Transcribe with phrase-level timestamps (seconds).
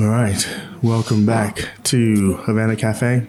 [0.00, 0.48] All right,
[0.82, 3.26] welcome back to Havana Cafe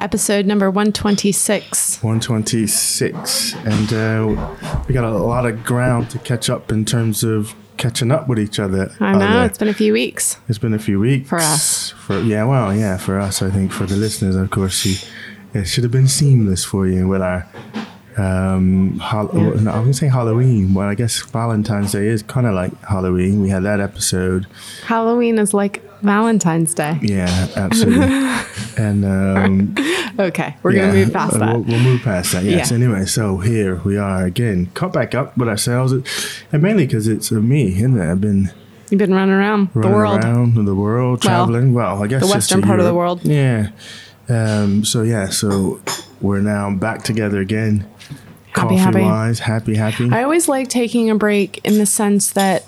[0.00, 2.02] Episode number 126.
[2.02, 3.54] 126.
[3.54, 4.56] And uh,
[4.88, 8.40] we got a lot of ground to catch up in terms of catching up with
[8.40, 8.92] each other.
[8.98, 10.38] I know, it's been a few weeks.
[10.48, 11.90] It's been a few weeks For us.
[11.90, 13.40] For yeah, well, yeah, for us.
[13.40, 14.96] I think for the listeners, of course, she,
[15.54, 17.46] it should have been seamless for you with our.
[18.16, 19.22] Um, Yeah.
[19.32, 20.74] no, I was gonna say Halloween.
[20.74, 23.40] Well, I guess Valentine's Day is kind of like Halloween.
[23.40, 24.48] We had that episode.
[24.84, 26.98] Halloween is like Valentine's Day.
[27.02, 28.06] Yeah, absolutely.
[28.76, 29.74] and um,
[30.18, 31.54] Okay, we're yeah, to move past that.
[31.54, 32.42] We'll, we'll move past that.
[32.42, 32.70] Yes.
[32.70, 32.76] Yeah.
[32.76, 34.66] Anyway, so here we are again.
[34.74, 35.92] Caught back up with ourselves,
[36.52, 38.10] and mainly because it's uh, me, isn't it?
[38.10, 38.50] I've been
[38.90, 40.24] You've been running around the running world.
[40.24, 41.74] around the world, traveling.
[41.74, 43.24] Well, I guess the western part of the world.
[43.24, 43.70] Yeah.
[44.28, 45.80] Um, so yeah, so
[46.20, 47.80] we're now back together again.
[48.52, 49.02] Happy, coffee happy.
[49.02, 50.10] wise, happy, happy.
[50.10, 52.66] I always like taking a break in the sense that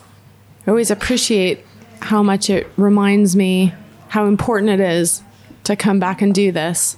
[0.66, 1.64] I always appreciate
[2.04, 3.72] how much it reminds me
[4.08, 5.22] how important it is
[5.64, 6.96] to come back and do this.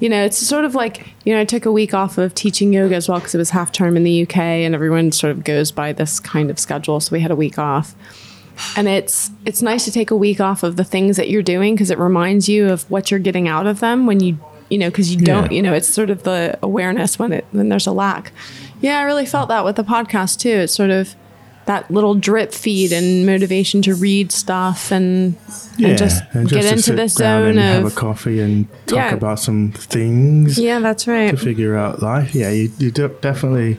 [0.00, 2.72] You know, it's sort of like, you know, I took a week off of teaching
[2.72, 5.42] yoga as well because it was half term in the UK and everyone sort of
[5.44, 7.00] goes by this kind of schedule.
[7.00, 7.94] So we had a week off.
[8.76, 11.74] And it's it's nice to take a week off of the things that you're doing
[11.74, 14.36] because it reminds you of what you're getting out of them when you
[14.68, 15.56] you know because you don't Yeah.
[15.56, 18.32] you know it's sort of the awareness when it when there's a lack.
[18.80, 20.50] Yeah, I really felt that with the podcast too.
[20.50, 21.14] It's sort of
[21.68, 25.36] that little drip feed and motivation to read stuff and
[25.76, 29.14] yeah, and just and get into the zone and have a coffee and talk Yeah.
[29.14, 30.58] about some things.
[30.58, 31.30] yeah, that's right.
[31.30, 32.34] to figure out life.
[32.34, 33.78] Yeah, you, you de- definitely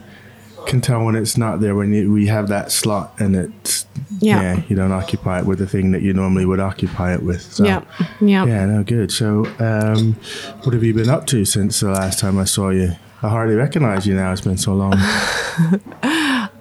[0.66, 3.86] can tell when it's not there when you, we have that slot and it's
[4.20, 4.62] Yeah.
[4.68, 7.42] you don't occupy it with the thing that you normally would occupy it with.
[7.42, 7.82] So, Yeah,
[8.20, 8.44] yeah.
[8.46, 9.10] yeah, no, good.
[9.10, 10.14] So, um,
[10.62, 12.92] what have you been up to since the last time I saw you?
[13.22, 14.30] I hardly recognize you now.
[14.32, 14.94] It's been so long.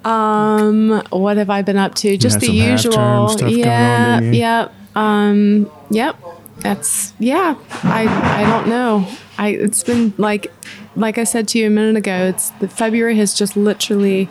[0.05, 2.17] Um, what have I been up to?
[2.17, 2.97] Just the usual.
[2.97, 4.69] on, yeah, didn't yeah.
[4.95, 6.16] Um, yep.
[6.59, 7.55] That's yeah.
[7.83, 9.08] I I don't know.
[9.38, 10.52] I it's been like
[10.95, 12.27] like I said to you a minute ago.
[12.27, 14.30] It's the February has just literally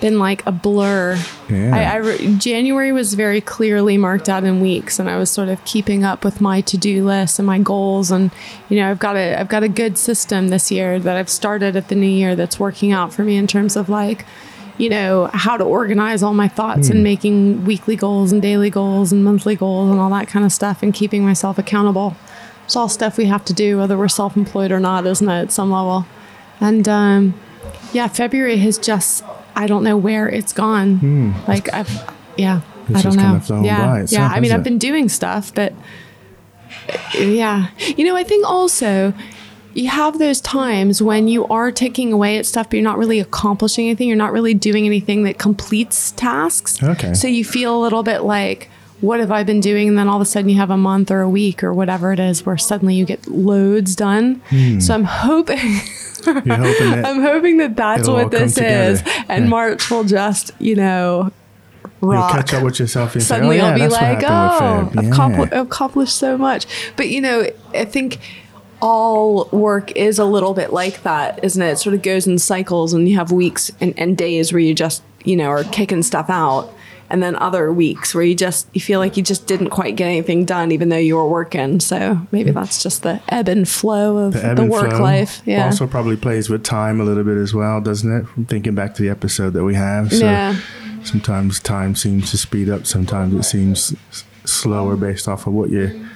[0.00, 1.18] been like a blur.
[1.48, 1.74] Yeah.
[1.74, 5.48] I, I re- January was very clearly marked out in weeks, and I was sort
[5.48, 8.10] of keeping up with my to do list and my goals.
[8.10, 8.30] And
[8.68, 11.76] you know, I've got a I've got a good system this year that I've started
[11.76, 14.24] at the new year that's working out for me in terms of like
[14.80, 19.12] you know how to organize all my thoughts and making weekly goals and daily goals
[19.12, 22.16] and monthly goals and all that kind of stuff and keeping myself accountable.
[22.64, 25.52] It's all stuff we have to do whether we're self-employed or not isn't it at
[25.52, 26.06] some level?
[26.60, 27.34] And um,
[27.92, 29.24] yeah february has just
[29.56, 31.34] i don't know where it's gone.
[31.46, 31.90] Like i've
[32.38, 33.40] yeah It's i don't know.
[33.46, 34.64] kinda yeah by yeah i mean i've it?
[34.70, 35.72] been doing stuff but
[37.18, 37.68] yeah.
[37.96, 39.12] You know i think also
[39.74, 43.20] you have those times when you are taking away at stuff, but you're not really
[43.20, 44.08] accomplishing anything.
[44.08, 46.82] You're not really doing anything that completes tasks.
[46.82, 47.14] Okay.
[47.14, 48.68] So you feel a little bit like,
[49.00, 49.88] what have I been doing?
[49.88, 52.12] And then all of a sudden you have a month or a week or whatever
[52.12, 54.42] it is where suddenly you get loads done.
[54.50, 54.80] Hmm.
[54.80, 55.58] So I'm hoping.
[56.22, 59.48] Hoping that I'm hoping that that's what this is, and Yeah.
[59.48, 61.32] March will just, you know,
[62.02, 64.92] you'll catch up with yourself and suddenly say, "Oh yeah, I'll be like, oh, I've
[64.92, 65.60] Feb." accompli- Yeah.
[65.62, 66.66] accomplished so much.
[66.96, 68.18] But you know, I think
[68.80, 71.72] all work is a little bit like that, isn't it?
[71.72, 74.74] It sort of goes in cycles, and you have weeks and, and days where you
[74.74, 76.72] just, you know, are kicking stuff out.
[77.12, 80.06] And then other weeks where you just you feel like you just didn't quite get
[80.06, 81.80] anything done, even though you were working.
[81.80, 85.42] So maybe that's just the ebb and flow of the, and work life.
[85.44, 88.28] Yeah, Also, probably plays with time a little bit as well, doesn't it?
[88.28, 90.12] From thinking back to the episode that we have.
[90.12, 90.56] So Yeah.
[91.02, 92.86] sometimes time seems to speed up.
[92.86, 93.92] Sometimes it seems
[94.44, 96.06] slower based off of what you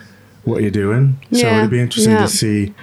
[0.44, 1.19] what you're doing.
[1.31, 1.41] Yeah.
[1.41, 2.21] So it'd be interesting yeah.
[2.22, 2.75] to see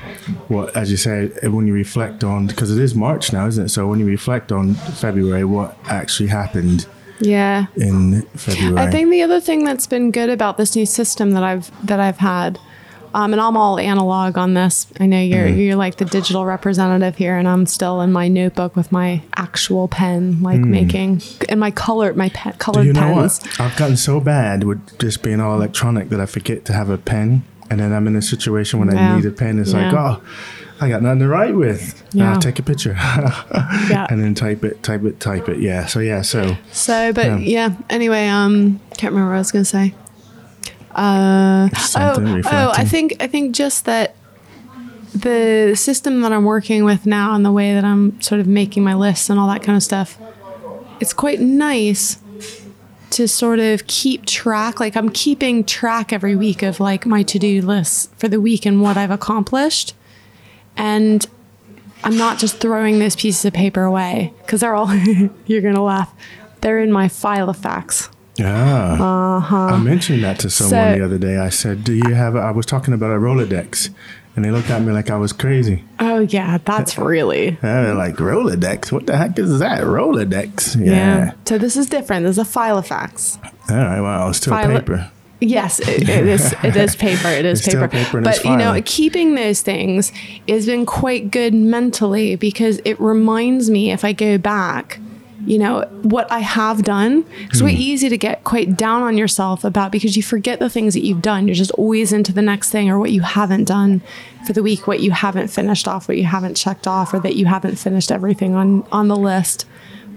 [0.48, 3.70] what, as you say, when you reflect on because it is March now, isn't it?
[3.70, 6.88] So when you reflect on February, what actually happened
[7.20, 7.68] yeah.
[7.76, 8.78] in February?
[8.78, 12.00] I think the other thing that's been good about this new system that I've that
[12.00, 12.60] I've had,
[13.14, 14.88] um, and I'm all analog on this.
[15.00, 15.60] I know you're Mm-hmm.
[15.60, 19.88] you're like the digital representative here, and I'm still in my notebook with my actual
[19.88, 22.86] pen, like making and my color my pe- Do colored Mm.
[22.88, 23.42] you know pens.
[23.42, 23.60] what?
[23.60, 26.98] I've gotten so bad with just being all electronic that I forget to have a
[26.98, 27.44] pen.
[27.72, 29.58] And then I'm in a situation when I need a pen.
[29.58, 30.22] It's like, oh,
[30.82, 32.04] I got nothing to write with.
[32.12, 32.34] Yeah.
[32.36, 32.98] Ah, take a picture.
[33.90, 34.08] Yeah.
[34.10, 35.60] and then type it, type it, type it.
[35.60, 35.86] Yeah.
[35.86, 36.22] So, yeah.
[36.22, 37.38] So, So, but Yeah.
[37.38, 37.76] yeah.
[37.90, 39.94] Anyway, um, can't remember what I was gonna say.
[40.94, 44.16] Uh, oh, oh, I think I think just that
[45.16, 48.84] the system that I'm working with now and the way that I'm sort of making
[48.84, 50.18] my lists and all that kind of stuff,
[51.00, 52.18] it's quite nice
[53.12, 54.80] to sort of keep track.
[54.80, 58.82] Like I'm keeping track every week of like my to-do list for the week and
[58.82, 59.94] what I've accomplished.
[60.78, 61.26] And
[62.04, 64.94] I'm not just throwing those pieces of paper away because they're all,
[65.46, 66.14] you're going to laugh.
[66.62, 68.10] They're in my file of facts.
[68.38, 68.94] Yeah.
[68.94, 69.56] Uh-huh.
[69.56, 71.38] I mentioned that to someone so, the other day.
[71.38, 73.90] I said, "Do you have?" A, I was talking about a Rolodex,
[74.36, 75.84] and they looked at me like I was crazy.
[76.00, 77.52] Oh yeah, that's really.
[77.62, 78.92] like Rolodex.
[78.92, 79.82] What the heck is that?
[79.82, 80.76] Rolodex.
[80.80, 80.92] Yeah.
[80.92, 81.34] yeah.
[81.46, 82.26] So this is different.
[82.26, 83.38] This is a Filofax.
[83.70, 84.02] All right.
[84.02, 85.12] Well, it's still paper.
[85.44, 86.54] Yes, it, it is.
[86.64, 87.28] It is paper.
[87.28, 87.88] It is paper.
[87.88, 90.12] paper but you know, keeping those things
[90.48, 95.00] has been quite good mentally because it reminds me if I go back
[95.46, 97.26] you know, what I have done.
[97.42, 97.66] It's mm.
[97.66, 101.04] way easy to get quite down on yourself about because you forget the things that
[101.04, 101.48] you've done.
[101.48, 104.02] You're just always into the next thing or what you haven't done
[104.46, 107.36] for the week, what you haven't finished off, what you haven't checked off, or that
[107.36, 109.66] you haven't finished everything on on the list.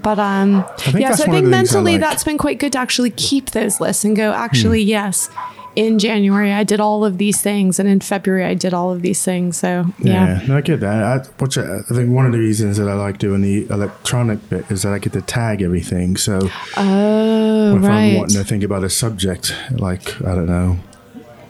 [0.03, 2.01] But um, yeah, so I think mentally like.
[2.03, 4.89] that's been quite good to actually keep those lists and go, actually, mm.
[4.89, 5.31] yes,
[5.77, 9.03] in January I did all of these things, and in February I did all of
[9.03, 9.57] these things.
[9.57, 11.03] So yeah, yeah no, I get that.
[11.03, 14.49] I, which I, I think one of the reasons that I like doing the electronic
[14.49, 16.17] bit is that I get to tag everything.
[16.17, 16.41] So
[16.77, 18.13] oh, if right.
[18.13, 20.79] I'm wanting to think about a subject, like I don't know,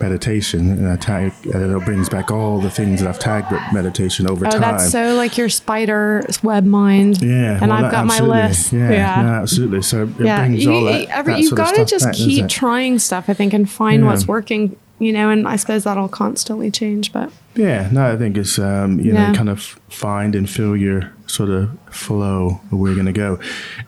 [0.00, 3.62] meditation and I tag and it brings back all the things that I've tagged with
[3.73, 4.61] meditation over oh, time.
[4.61, 7.23] That's so like your spider web mind.
[7.23, 7.58] Yeah.
[7.61, 8.73] And well, I've got my list.
[8.73, 8.91] Yeah.
[8.91, 9.23] yeah.
[9.23, 9.82] No, absolutely.
[9.82, 10.41] So it yeah.
[10.41, 11.08] brings you, all that.
[11.08, 14.11] Every, that you've got to just back, keep trying stuff, I think, and find yeah.
[14.11, 18.37] what's working you know, and I suppose that'll constantly change, but yeah, no, I think
[18.37, 19.29] it's um, you yeah.
[19.29, 23.12] know, kind of find and feel your sort of flow of where you're going to
[23.12, 23.39] go.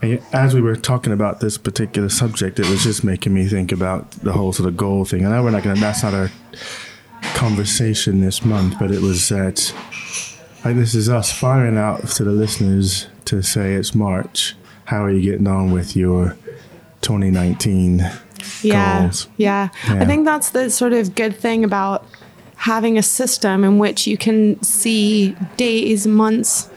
[0.02, 3.72] And as we were talking about this particular subject, it was just making me think
[3.72, 5.24] about the whole sort of goal thing.
[5.24, 5.80] And I know we're not going to.
[5.80, 6.30] That's not our
[7.34, 9.74] conversation this month, but it was that.
[10.64, 14.56] Like this is us firing out to the listeners to say it's March.
[14.86, 16.36] How are you getting on with your
[17.02, 18.04] 2019
[18.62, 19.28] yeah, goals.
[19.36, 19.68] Yeah.
[19.86, 20.02] yeah.
[20.02, 22.04] I think that's the sort of good thing about
[22.66, 26.68] having a system in which you can see days, months,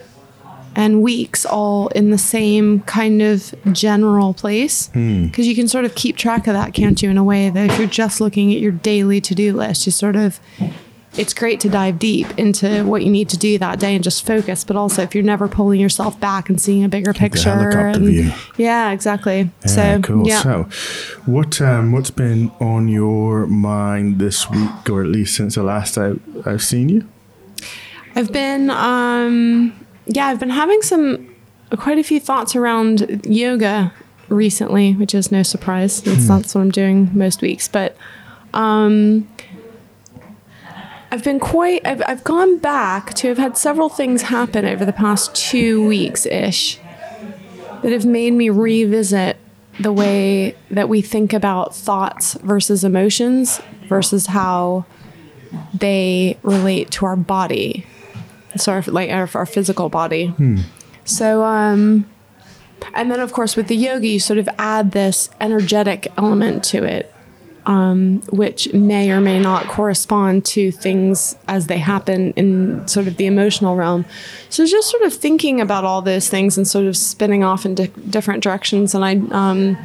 [0.76, 5.26] and weeks all in the same kind of general place because hmm.
[5.26, 5.46] mm.
[5.46, 7.80] you can sort of keep track of that can't you in a way that if
[7.80, 10.40] you're just looking at your daily to-do list you sort of
[11.18, 14.26] it's great to dive deep into what you need to do that day and just
[14.26, 14.64] focus.
[14.64, 18.92] But also, if you're never pulling yourself back and seeing a bigger picture, and, yeah,
[18.92, 19.50] exactly.
[19.62, 20.28] Yeah, so cool.
[20.28, 20.42] Yeah.
[20.42, 20.64] So,
[21.26, 25.98] what um, what's been on your mind this week, or at least since the last
[25.98, 26.14] I,
[26.46, 27.08] I've seen you?
[28.16, 31.36] I've been, um, yeah, I've been having some
[31.72, 33.94] quite a few thoughts around yoga
[34.28, 36.02] recently, which is no surprise.
[36.02, 36.28] Hmm.
[36.28, 37.98] That's what I'm doing most weeks, but.
[38.52, 39.28] Um,
[41.12, 44.94] I've been quite, I've, I've gone back to, have had several things happen over the
[44.94, 46.80] past two weeks ish
[47.82, 49.38] that have made me revisit
[49.80, 54.86] the way that we think about thoughts versus emotions versus how
[55.74, 57.88] they relate to our body.
[58.58, 60.28] So, our, like our, our physical body.
[60.28, 60.58] Hmm.
[61.06, 62.08] So, um,
[62.94, 66.84] and then of course with the yoga, you sort of add this energetic element to
[66.84, 67.14] it
[67.66, 73.18] um, which may or may not correspond to things as they happen in sort of
[73.18, 74.06] the emotional realm.
[74.50, 77.76] So just sort of thinking about all those things and sort of spinning off in
[77.76, 78.96] di- different directions.
[78.96, 79.78] And I um,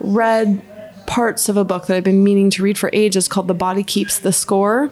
[0.00, 0.62] read
[1.06, 3.82] parts of a book that I've been meaning to read for ages called The Body
[3.82, 4.90] Keeps the Score.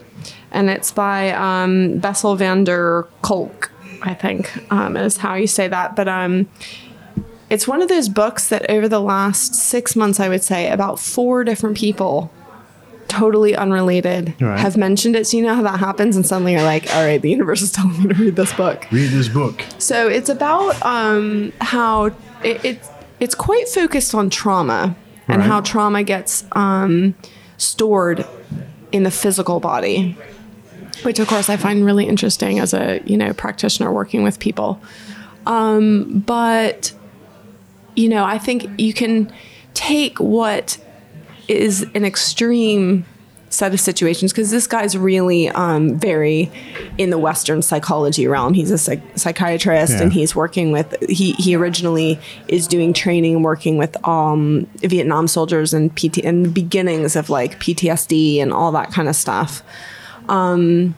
[0.51, 3.71] And it's by um, Bessel van der Kolk,
[4.03, 5.95] I think um, is how you say that.
[5.95, 6.49] But um,
[7.51, 10.99] it's one of those books that over the last six months, I would say, about
[10.99, 12.31] four different people,
[13.09, 14.59] totally unrelated, right.
[14.59, 15.27] have mentioned it.
[15.27, 17.73] So you know how that happens, and suddenly you're like, all right, the universe is
[17.73, 18.87] telling me to read this book.
[18.91, 19.65] Read this book.
[19.79, 22.07] So it's about um, how
[22.45, 22.81] it, it,
[23.19, 24.95] it's quite focused on trauma
[25.27, 25.35] right.
[25.35, 27.15] and how trauma gets um,
[27.57, 28.27] stored
[28.93, 30.17] in the physical body,
[31.03, 34.81] which of course I find really interesting as a you know practitioner working with people.
[35.47, 36.93] Um, but
[37.99, 39.33] you know, I think you can
[39.75, 40.79] take what
[41.49, 43.05] is an extreme
[43.51, 46.51] set of situations because this guy's really um, very
[46.97, 48.55] in the Western psychology realm.
[48.55, 50.03] He's a psych- psychiatrist yeah.
[50.03, 50.95] and he's working with.
[51.09, 56.47] He he originally is doing training and working with um, Vietnam soldiers and PT and
[56.47, 59.63] the beginnings of like PTSD and all that kind of stuff.
[60.29, 60.95] Um,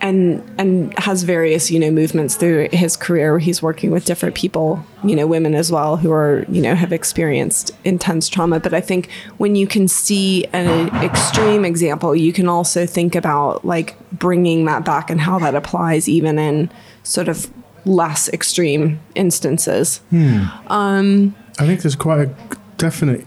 [0.00, 4.34] and and has various you know movements through his career where he's working with different
[4.34, 8.72] people you know women as well who are you know have experienced intense trauma but
[8.72, 13.96] i think when you can see an extreme example you can also think about like
[14.12, 16.70] bringing that back and how that applies even in
[17.02, 17.50] sort of
[17.84, 20.44] less extreme instances hmm.
[20.68, 22.34] um, i think there's quite a
[22.76, 23.26] definite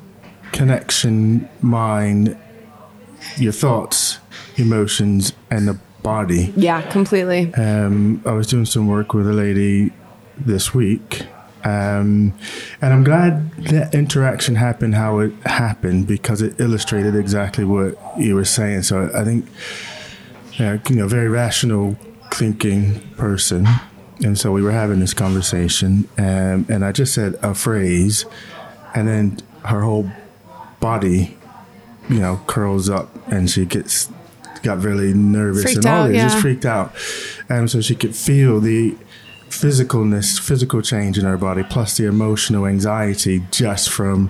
[0.53, 2.37] connection mind
[3.37, 4.19] your thoughts
[4.57, 6.53] emotions and the body.
[6.55, 7.53] Yeah, completely.
[7.53, 9.91] Um, I was doing some work with a lady
[10.37, 11.25] this week,
[11.63, 12.33] Um,
[12.81, 18.35] and I'm glad that interaction happened how it happened because it illustrated exactly what you
[18.35, 18.83] were saying.
[18.83, 19.45] So I think,
[20.59, 21.97] uh, you know, very rational
[22.33, 23.67] thinking person.
[24.23, 28.25] And so we were having this conversation, um, and I just said a phrase,
[28.93, 30.11] and then her whole
[30.79, 31.37] body,
[32.09, 34.09] you know, curls up, and she gets
[34.63, 36.95] got really nervous Freaked and all out, this, just freaked out.
[37.49, 38.95] And so she could feel the
[39.49, 44.29] physicalness, physical change in her body, plus the emotional anxiety just from,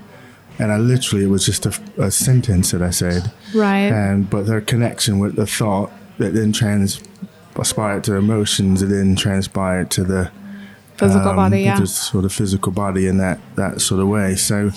[0.59, 3.31] and I literally, it was just a, a sentence that I said.
[3.53, 3.91] Right.
[3.91, 9.91] And, but her connection with the thought that then transpired to emotions, that then transpired
[9.91, 10.31] to the
[10.97, 11.79] Physical um, body, yeah.
[11.79, 14.35] just sort of physical body in that that sort of way.
[14.35, 14.69] So,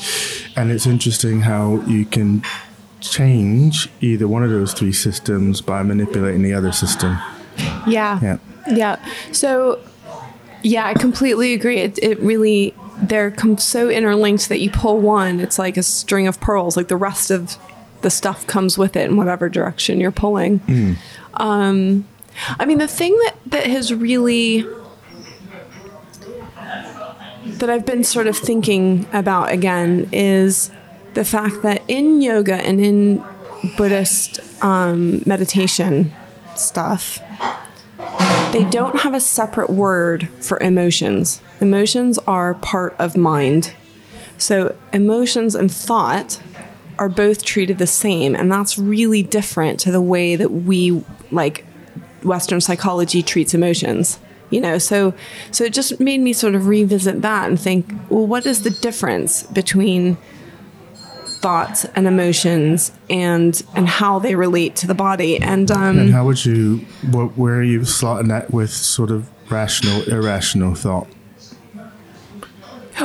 [0.57, 2.43] and it's interesting how you can
[3.11, 7.19] change either one of those three systems by manipulating the other system.
[7.87, 8.19] Yeah.
[8.23, 8.39] Yeah.
[8.71, 9.05] Yeah.
[9.33, 9.81] So,
[10.63, 11.79] yeah, I completely agree.
[11.79, 16.27] It, it really, they're com- so interlinked that you pull one, it's like a string
[16.27, 16.77] of pearls.
[16.77, 17.57] Like the rest of
[18.01, 20.97] the stuff comes with it in whatever direction you're pulling.
[21.35, 22.07] Um,
[22.59, 24.67] I mean, the thing that, that has really,
[27.45, 30.71] that I've been sort of thinking about again is
[31.15, 33.25] the fact that in yoga and in
[33.77, 36.13] Buddhist um, meditation
[36.57, 37.19] stuff,
[38.53, 41.41] they don't have a separate word for emotions.
[41.61, 43.75] Emotions are part of mind.
[44.39, 46.41] So emotions and thought
[46.99, 51.65] are both treated the same, and that's really different to the way that we like
[52.23, 54.19] Western psychology treats emotions.
[54.51, 55.15] You know, so
[55.51, 58.71] so it just made me sort of revisit that and think, well, what is the
[58.71, 60.17] difference between
[61.45, 65.33] thoughts and emotions and and how they relate to the body?
[65.39, 66.79] And um, And how would you,
[67.11, 71.07] what, where are you slotting that with sort of rational, irrational thought?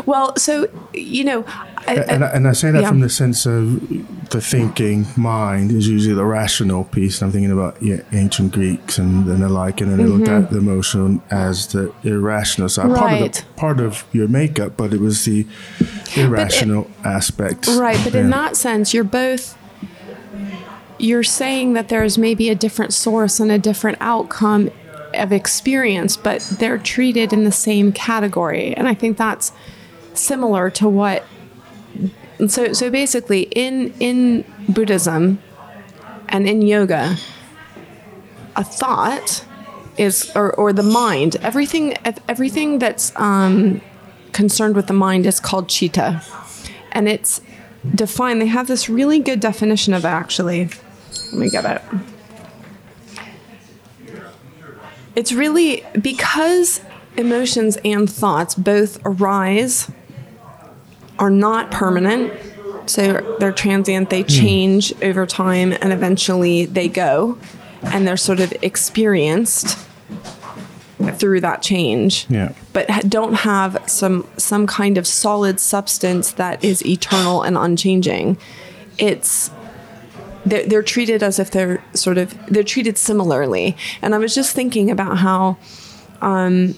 [0.06, 1.44] well, so you know,
[1.90, 2.88] I, And, I, and I say that yeah.
[2.90, 3.80] from the sense of
[4.30, 7.22] the thinking mind is usually the rational piece.
[7.22, 10.52] I'm thinking about yeah, ancient Greeks and, and the like, and then they looked at
[10.52, 13.50] the emotion as the irrational side, part of Mm-hmm.
[13.50, 15.46] The, part of your makeup, but it was the
[16.16, 17.68] irrational aspect.
[17.68, 19.58] Right, but in that sense, you're both
[21.00, 24.70] you're saying that there's maybe a different source and a different outcome
[25.14, 28.76] of experience, but they're treated in the same category.
[28.76, 29.52] And I think that's
[30.14, 31.26] similar to what
[32.48, 35.40] so so basically in in Buddhism
[36.30, 37.18] and in yoga,
[38.56, 39.46] a thought
[39.98, 41.96] is or, or the mind, everything
[42.28, 43.82] everything that's um
[44.32, 46.22] concerned with the mind is called chitta.
[46.92, 47.42] And it's
[47.94, 50.70] defined, they have this really good definition of it actually.
[51.32, 51.82] Let me get it.
[55.16, 56.82] It's really because
[57.18, 59.92] emotions and thoughts both arise,
[61.20, 62.34] are not permanent.
[62.88, 67.38] So they're transient, they change over time, and eventually they go.
[67.84, 69.78] And they're sort of experienced
[71.14, 72.52] through that change Yeah.
[72.74, 78.38] but don't have some some kind of solid substance that is eternal and unchanging.
[78.98, 79.50] It's
[80.46, 83.78] they're, they're treated as if they're sort of they're treated similarly.
[84.02, 85.58] And I was just thinking about how
[86.22, 86.76] um,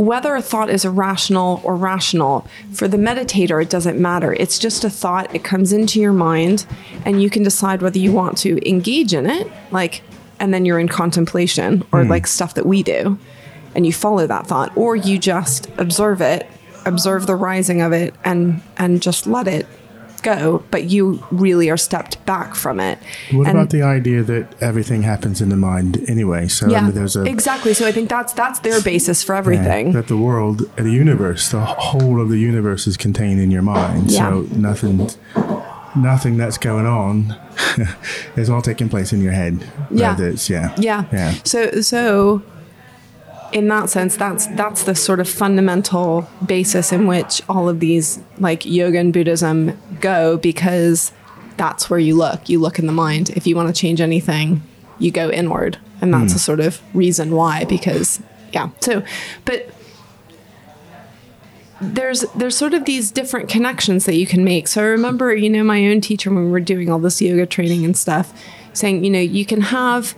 [0.00, 4.32] whether a thought is irrational or rational, for the meditator, it doesn't matter.
[4.32, 5.34] It's just a thought.
[5.34, 6.64] It comes into your mind,
[7.04, 10.00] and you can decide whether you want to engage in it, like,
[10.38, 12.08] and then you're in contemplation or hmm.
[12.08, 13.18] like stuff that we do,
[13.74, 16.48] and you follow that thought, or you just observe it,
[16.86, 19.66] observe the rising of it, and and just let it
[20.22, 20.62] go.
[20.70, 22.98] But you really are stepped back from it.
[23.32, 26.48] What And- about the idea that everything happens in the mind anyway?
[26.48, 27.74] So I yeah, mean, there's a exactly.
[27.74, 29.92] So I think that's that's their basis for Yeah, everything.
[29.92, 34.10] that the world, the universe, the whole of the universe is contained in your mind.
[34.10, 34.30] Yeah.
[34.30, 35.10] So nothing,
[35.96, 37.34] nothing that's going on
[38.36, 39.64] is all taking place in your head.
[39.90, 40.16] Yeah.
[40.18, 40.74] Yeah.
[40.78, 41.04] Yeah.
[41.12, 41.34] Yeah.
[41.44, 42.42] So so
[43.52, 48.20] in that sense, that's that's the sort of fundamental basis in which all of these
[48.38, 51.12] like yoga and Buddhism go because
[51.56, 52.48] that's where you look.
[52.48, 53.30] You look in the mind.
[53.30, 54.62] If you want to change anything,
[54.98, 55.78] you go inward.
[56.00, 56.36] And that's hmm.
[56.36, 58.70] a sort of reason why, because yeah.
[58.80, 59.02] So
[59.44, 59.70] but
[61.80, 64.68] there's there's sort of these different connections that you can make.
[64.68, 67.46] So I remember, you know, my own teacher when we were doing all this yoga
[67.46, 68.32] training and stuff,
[68.72, 70.14] saying, you know, you can have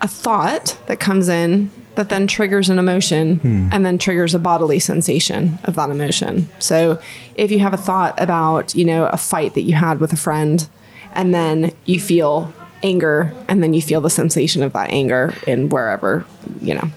[0.00, 3.68] a thought that comes in that then triggers an emotion hmm.
[3.70, 6.48] and then triggers a bodily sensation of that emotion.
[6.58, 6.98] So
[7.34, 10.16] if you have a thought about, you know, a fight that you had with a
[10.16, 10.66] friend
[11.12, 15.68] and then you feel anger and then you feel the sensation of that anger in
[15.68, 16.24] wherever,
[16.62, 16.90] you know,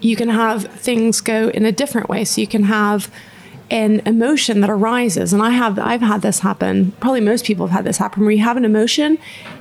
[0.00, 2.26] you can have things go in a different way.
[2.26, 3.10] So you can have
[3.70, 5.32] an emotion that arises.
[5.32, 6.92] And i have i've had this happen.
[7.00, 9.18] Probably most people have had this happen where you have an emotion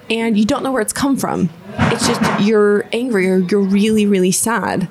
[0.09, 1.49] and you don't know where it's come from.
[1.77, 4.87] It's just you're angry or you're really really sad.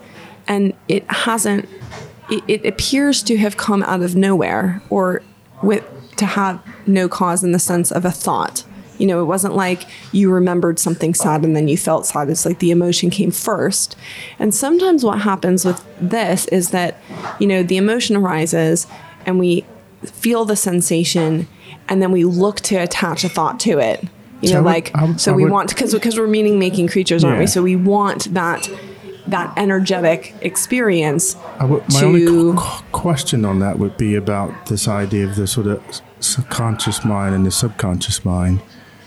[0.47, 1.69] And it hasn't
[2.31, 5.23] it, it appears to have come out of nowhere or
[5.63, 5.85] with
[6.17, 8.65] to have no cause in the sense of a thought.
[8.99, 9.83] You know, it wasn't like
[10.13, 12.31] you remembered something sad and then you felt sad.
[12.31, 13.95] It's like the emotion came first.
[14.39, 16.97] And sometimes what happens with this is that,
[17.39, 18.87] you know, the emotion arises
[19.27, 19.67] and we
[20.05, 21.49] feel the sensation
[21.89, 24.05] and then we look to attach a thought to it.
[24.41, 26.89] You so know would, like would, so we would, want because because we're meaning making
[26.89, 27.41] creatures aren't yeah.
[27.41, 28.69] we so we want that
[29.29, 32.57] that energetic experience my only
[32.93, 35.83] question on that would be about this idea of the sort of
[36.21, 38.61] subconscious mind and the subconscious mind.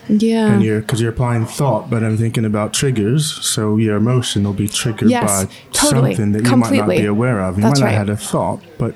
[0.08, 0.54] Yeah.
[0.54, 4.54] And you're because you're applying thought but i'm thinking about triggers so your emotion will
[4.54, 7.58] be triggered yes, by totally, something that you might not be aware of.
[7.58, 7.98] You That's might not right.
[8.00, 8.96] have had a thought but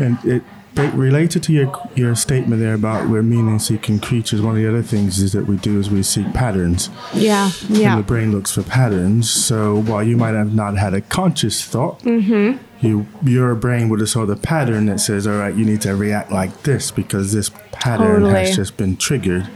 [0.00, 0.42] and it
[0.76, 4.42] related to your your statement there about we're meaning seeking creatures.
[4.42, 6.90] One of the other things is that we do is we seek patterns.
[7.14, 7.92] Yeah, yeah.
[7.92, 9.30] And the brain looks for patterns.
[9.30, 12.62] So while you might have not had a conscious thought, mm-hmm.
[12.86, 15.96] you your brain would have saw the pattern that says, "All right, you need to
[15.96, 18.40] react like this because this pattern totally.
[18.40, 19.48] has just been triggered,"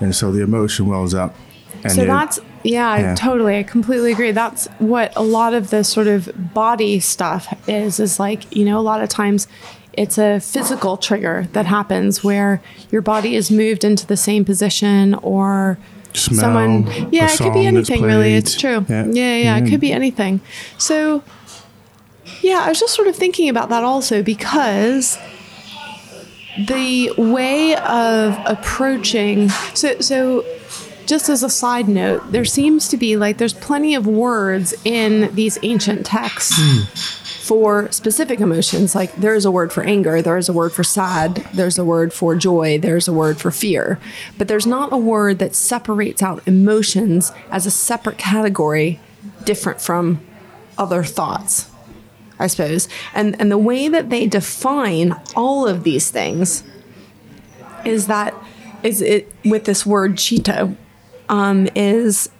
[0.00, 1.36] and so the emotion wells up.
[1.88, 3.58] so that's yeah, yeah, totally.
[3.58, 4.32] I completely agree.
[4.32, 8.00] That's what a lot of the sort of body stuff is.
[8.00, 9.46] Is like you know, a lot of times
[9.96, 12.60] it's a physical trigger that happens where
[12.90, 15.78] your body is moved into the same position or
[16.12, 18.34] Smell, someone yeah it could be anything really.
[18.34, 18.86] it's true.
[18.88, 19.06] Yeah.
[19.06, 20.40] yeah yeah, it could be anything.
[20.78, 21.24] So
[22.42, 25.18] yeah i was just sort of thinking about that also because
[26.68, 30.44] the way of approaching so so
[31.06, 35.34] just as a side note there seems to be like there's plenty of words in
[35.34, 38.94] these ancient texts mm for specific emotions.
[38.94, 41.84] Like there is a word for anger, there is a word for sad, there's a
[41.84, 44.00] word for joy, there's a word for fear.
[44.38, 48.98] But there's not a word that separates out emotions as a separate category
[49.44, 50.24] different from
[50.78, 51.70] other thoughts.
[52.38, 52.88] I suppose.
[53.14, 56.64] And and the way that they define all of these things
[57.84, 58.34] is that
[58.82, 60.74] is it with this word chitta
[61.28, 62.30] um, is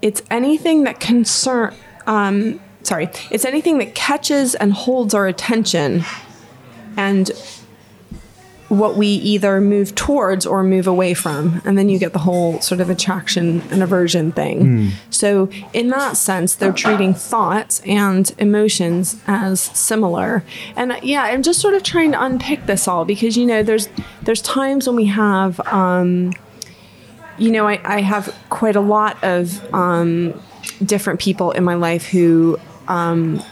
[0.00, 1.74] it's anything that concern
[2.06, 6.04] um, sorry, it's anything that catches and holds our attention
[6.96, 7.30] and
[8.68, 11.62] what we either move towards or move away from.
[11.64, 14.64] And then you get the whole sort of attraction and aversion thing.
[14.64, 14.90] Mm.
[15.10, 20.42] So, in that sense, they're treating thoughts and emotions as similar.
[20.74, 23.88] And yeah, I'm just sort of trying to unpick this all because, you know, there's
[24.22, 26.32] there's times when we have um,
[27.38, 30.40] you know, I, I have quite a lot of um,
[30.84, 33.42] different people in my life who um,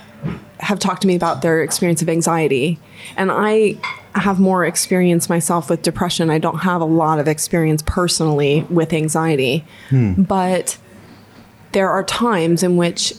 [0.60, 2.78] have talked to me about their experience of anxiety.
[3.16, 3.76] And I
[4.14, 6.30] have more experience myself with depression.
[6.30, 9.64] I don't have a lot of experience personally with anxiety.
[9.90, 10.22] Hmm.
[10.22, 10.78] But
[11.72, 13.12] there are times in which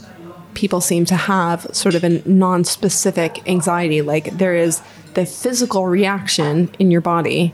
[0.54, 4.01] people seem to have sort of a non specific anxiety.
[4.01, 4.82] Like there is
[5.13, 7.54] the physical reaction in your body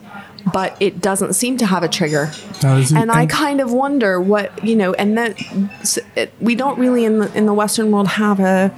[0.54, 2.32] but it doesn't seem to have a trigger.
[2.64, 4.94] and I kind of wonder what you know.
[4.94, 5.38] And that
[6.16, 8.76] it, we don't really in the in the Western world have a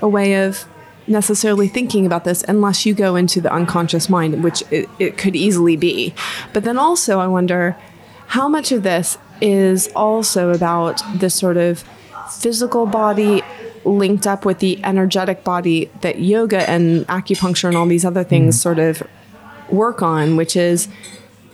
[0.00, 0.66] a way of
[1.06, 5.34] necessarily thinking about this unless you go into the unconscious mind, which it, it could
[5.34, 6.14] easily be.
[6.52, 7.76] But then also, I wonder
[8.28, 11.84] how much of this is also about this sort of
[12.30, 13.42] physical body
[13.84, 18.56] linked up with the energetic body that yoga and acupuncture and all these other things
[18.56, 18.60] mm.
[18.60, 19.02] sort of
[19.72, 20.88] work on, which is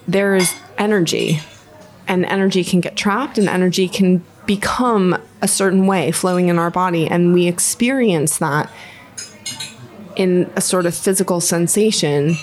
[0.08, 1.40] there is energy,
[2.08, 6.70] and energy can get trapped, and energy can become a certain way flowing in our
[6.70, 8.70] body, and we experience that
[10.16, 12.36] in a sort of physical sensation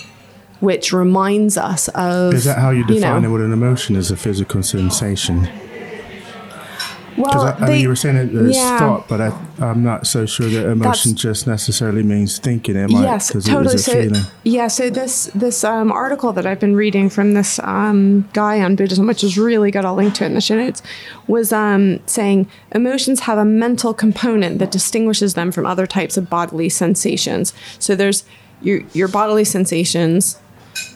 [0.59, 2.33] which reminds us of.
[2.33, 3.31] Is that how you define you know, it?
[3.31, 5.49] What an emotion is a physical sensation?
[7.17, 8.79] Well, I, I they, mean, you were saying it as yeah.
[8.79, 12.75] thought, but I, am not so sure that emotion That's, just necessarily means thinking.
[12.75, 13.77] Might, yes, totally.
[13.77, 14.21] so, feeling.
[14.43, 14.67] yeah.
[14.67, 19.05] So this this um, article that I've been reading from this um, guy on Buddhism,
[19.05, 20.81] which is really good, I'll link to it in the show notes,
[21.27, 26.29] was um, saying emotions have a mental component that distinguishes them from other types of
[26.29, 27.53] bodily sensations.
[27.79, 28.23] So there's
[28.61, 30.39] your your bodily sensations.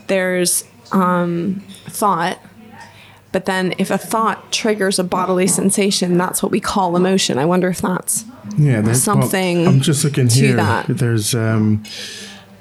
[0.08, 2.40] There's um, thought
[3.38, 7.38] but then if a thought triggers a bodily sensation, that's what we call emotion.
[7.38, 8.26] I wonder if that's
[8.58, 9.60] yeah, that's, something.
[9.62, 10.56] Well, I'm just looking here.
[10.56, 10.88] That.
[10.88, 11.84] There's um,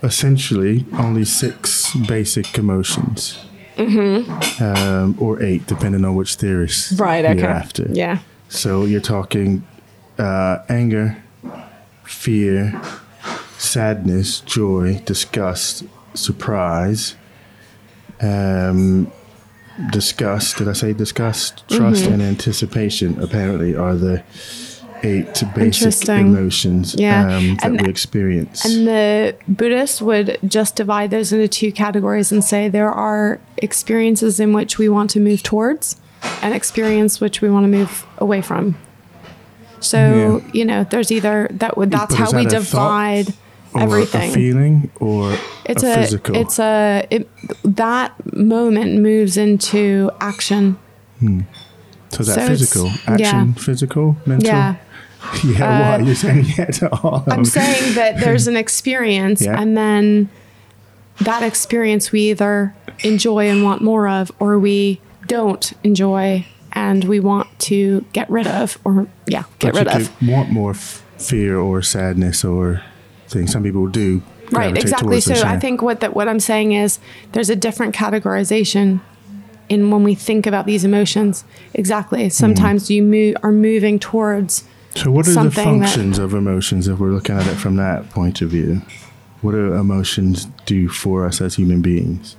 [0.03, 3.43] essentially only six basic emotions.
[3.77, 4.63] Mm-hmm.
[4.63, 7.39] Um, or eight, depending on which theorist right, okay.
[7.39, 7.87] you're after.
[7.91, 8.19] Yeah.
[8.51, 9.67] So you're talking
[10.19, 11.17] uh, anger,
[12.05, 12.79] fear,
[13.57, 17.17] sadness, joy, disgust, surprise,
[18.21, 19.11] um,
[19.91, 20.57] disgust.
[20.59, 21.67] Did I say disgust?
[21.69, 22.13] Trust Mm-hmm.
[22.15, 23.23] and anticipation.
[23.23, 24.23] Apparently, are the
[25.03, 27.37] eight basic emotions Yeah.
[27.37, 28.65] um, that And- we experience.
[28.65, 34.41] And the Buddhists would just divide those into two categories and say there are experiences
[34.41, 35.97] in which we want to move towards
[36.43, 38.77] and experience which we want to move away from.
[39.81, 40.51] So, Yeah.
[40.55, 43.35] you know, there's either that would that's But how is we that a thought divide
[43.77, 44.31] or everything.
[44.31, 46.37] a feeling or it's a, a, physical.
[46.37, 47.29] it's a it,
[47.65, 50.79] that moment moves into action.
[51.21, 51.41] Hmm.
[52.11, 54.49] so that so physical action, physical, mental.
[54.49, 54.77] Yeah.
[55.45, 56.45] Yeah, what you're uh, saying?
[56.57, 59.61] Yeah, to all I'm saying that there's an experience, Yeah.
[59.61, 60.29] and then
[61.21, 67.19] that experience we either enjoy and want more of, or we don't enjoy and we
[67.19, 70.29] want to get rid of, or yeah, get But rid you of.
[70.29, 72.83] want more f- fear or sadness or
[73.29, 73.53] things.
[73.53, 74.23] Some people do.
[74.51, 75.21] Right, exactly.
[75.21, 76.99] So this, I think what that what I'm saying is
[77.33, 79.01] there's a different categorization
[79.69, 81.45] in when we think about these emotions.
[81.75, 82.25] Exactly.
[82.25, 82.29] Hmm.
[82.31, 86.87] Sometimes you move are moving towards So, what are the something that- functions of emotions
[86.89, 88.83] if we're looking at it from that point of view?
[89.43, 92.37] What do emotions do for us as human beings?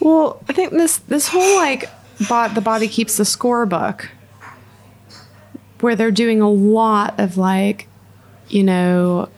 [0.00, 1.88] Well, I think this this whole like
[2.28, 4.10] bot the body keeps the score book
[5.80, 7.86] where they're doing a lot of like
[8.48, 9.28] you know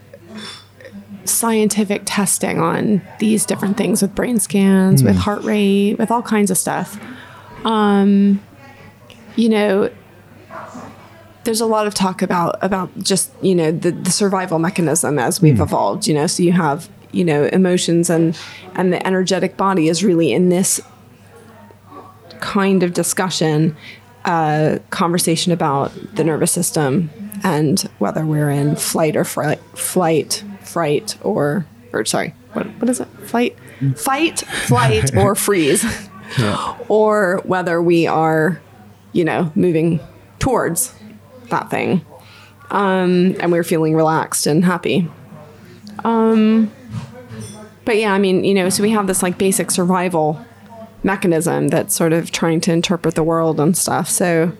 [1.24, 6.50] scientific testing on these different things with brain scans, with heart rate, with all kinds
[6.50, 6.98] of stuff.
[7.64, 8.40] Um
[9.36, 9.90] you know
[11.44, 15.40] there's a lot of talk about about just you know the, the survival mechanism as
[15.40, 18.38] we've evolved you know so you have you know emotions and
[18.74, 20.80] and the energetic body is really in this
[22.40, 23.76] kind of discussion
[24.24, 27.10] uh, conversation about the nervous system
[27.42, 33.00] and whether we're in flight or fright flight fright or or sorry what, what is
[33.00, 33.08] it?
[33.24, 33.56] Flight?
[33.96, 35.84] Fight flight or freeze.
[36.88, 38.60] Or whether we are
[39.12, 40.00] you know moving
[40.38, 40.94] towards
[41.50, 42.04] that thing.
[42.70, 45.08] Um, and we're feeling relaxed and happy.
[46.04, 46.72] Um,
[47.84, 50.40] but yeah i mean you know so we have this like basic survival
[51.02, 54.08] mechanism that's sort of trying to interpret the world and stuff.
[54.08, 54.52] So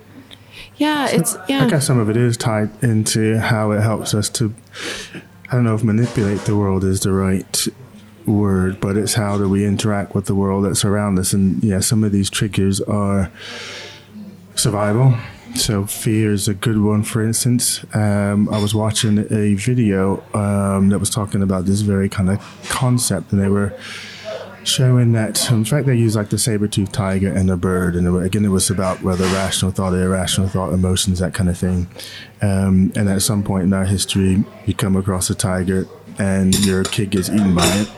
[0.77, 1.65] yeah it's yeah.
[1.65, 4.55] I guess some of it is tied into how it helps us to,
[5.53, 7.69] I don't know if manipulate the world is the right
[8.25, 11.35] word, but it's how do we interact with the world that's around us.
[11.35, 13.31] And yeah, some of these triggers are
[14.55, 15.15] survival.
[15.55, 17.85] So fear is a good one, for instance.
[17.93, 22.41] Um, I was watching a video um, that was talking about this very kind of
[22.71, 23.79] concept, and they were
[24.65, 28.45] showing that in fact they use like the saber-toothed tiger and the bird and again
[28.45, 31.87] it was about whether rational thought irrational thought emotions that kind of thing.
[32.41, 35.87] Um, and at some point in our history you come across a tiger
[36.19, 37.89] and your kid gets eaten by it.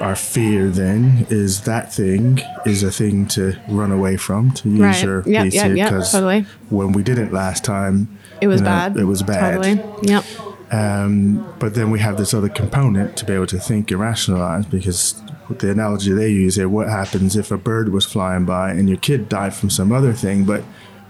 [0.00, 4.80] Our fear then is that thing is a thing to run away from to use
[4.80, 5.02] Right.
[5.04, 6.44] your Yep, piece yep, here, yep, 'cause totally.
[6.68, 8.08] when we did it last time
[8.40, 8.96] it was you know, bad.
[8.98, 9.62] it was bad.
[9.62, 9.80] Totally.
[10.02, 10.24] Yep
[10.72, 14.66] um, but then we have this other component to be able to think and rationalize
[14.66, 18.88] because the analogy they use here, what happens if a bird was flying by and
[18.88, 20.62] your kid died from some other thing, but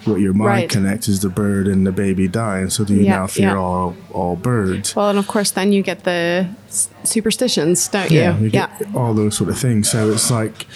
[0.05, 0.69] what your mind Right.
[0.69, 2.69] connects is the bird and the baby dying.
[2.69, 3.57] So do you Yeah, now fear yeah.
[3.57, 4.95] all all birds?
[4.95, 9.15] well and of course then you get the s- superstitions don't you you yeah all
[9.15, 9.91] those sort of things.
[9.91, 10.67] So it's like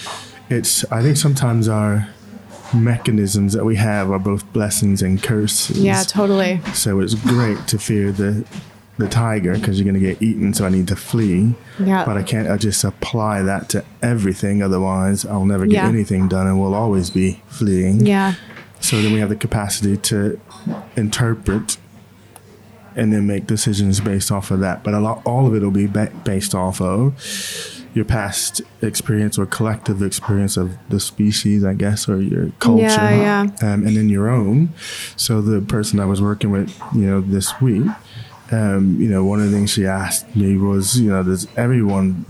[0.49, 0.83] it's.
[0.91, 2.07] I think sometimes our
[2.73, 5.77] mechanisms that we have are both blessings and curses.
[5.79, 8.43] yeah totally So it's great to fear the
[9.01, 10.53] the tiger because you're going to get eaten.
[10.53, 11.55] So I need to flee.
[11.79, 12.05] Yeah.
[12.05, 12.47] But I can't.
[12.49, 14.61] I just apply that to everything.
[14.63, 15.87] Otherwise, I'll never get Yeah.
[15.89, 18.05] anything done, and we'll always be fleeing.
[18.05, 18.35] yeah
[18.79, 20.39] So then we have the capacity to
[20.95, 21.77] interpret
[22.95, 24.83] and then make decisions based off of that.
[24.83, 27.13] But a lot, all of it will be ba- based off of
[27.93, 33.47] your past experience or collective experience of the species, I guess, or your culture, Yeah,
[33.61, 34.69] Um, and then your own.
[35.15, 37.85] So the person I was working with, you know, this week,
[38.51, 42.25] um, you know, one of the things she asked me was, you know, does everyone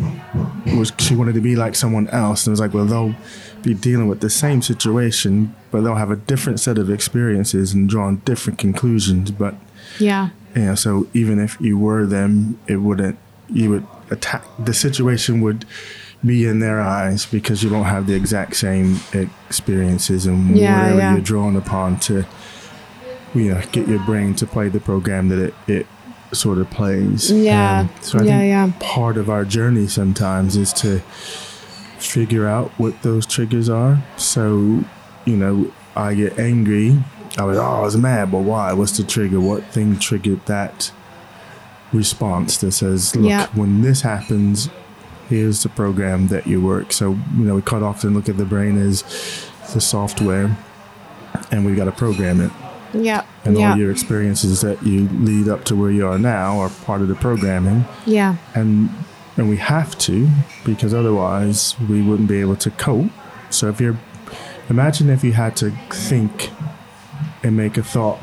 [0.78, 3.16] was she wanted to be like someone else, and it was like, well, they'll
[3.64, 7.90] be dealing with the same situation, but they'll have a different set of experiences and
[7.90, 9.32] drawing different conclusions.
[9.32, 9.56] But
[10.00, 13.18] yeah you know, so even if you were them, it wouldn't.
[13.50, 15.66] You would attack the situation would
[16.26, 21.00] be in their eyes because you don't have the exact same experiences and Yeah, whatever
[21.00, 21.12] yeah.
[21.14, 22.26] you're drawn upon to,
[23.34, 25.88] you know, get your brain to play the program that it, it
[26.34, 27.32] sort of plays.
[27.32, 27.82] Yeah.
[27.82, 28.72] Um, so I Yeah, think yeah.
[28.80, 31.00] part of our journey sometimes is to
[32.00, 34.02] figure out what those triggers are.
[34.18, 34.84] So,
[35.26, 37.04] you know, I get angry
[37.38, 38.74] I was, oh, I was mad, but why?
[38.74, 39.40] What's the trigger?
[39.40, 40.92] What thing triggered that
[41.94, 43.48] response that says, look, Yeah.
[43.54, 44.70] when this happens,
[45.30, 46.92] here's the program that you work.
[46.92, 49.04] So, you know, we quite often look at the brain as
[49.74, 50.58] the software
[51.52, 52.52] and we've got to program it.
[52.94, 53.26] Yeah.
[53.46, 53.72] And yeah.
[53.72, 57.08] all your experiences that you lead up to where you are now are part of
[57.08, 57.86] the programming.
[58.06, 58.36] yeah.
[58.56, 58.90] And
[59.38, 60.28] and we have to
[60.66, 63.10] because otherwise we wouldn't be able to cope.
[63.50, 63.98] So if you're
[64.70, 66.50] imagine if you had to think
[67.44, 68.20] and make a thought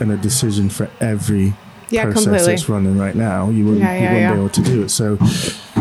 [0.00, 1.54] and a decision for every
[1.88, 2.46] Yeah, process completely.
[2.52, 4.88] that's running right now, you wouldn't, Yeah, you wouldn't be able to do it.
[4.90, 5.16] So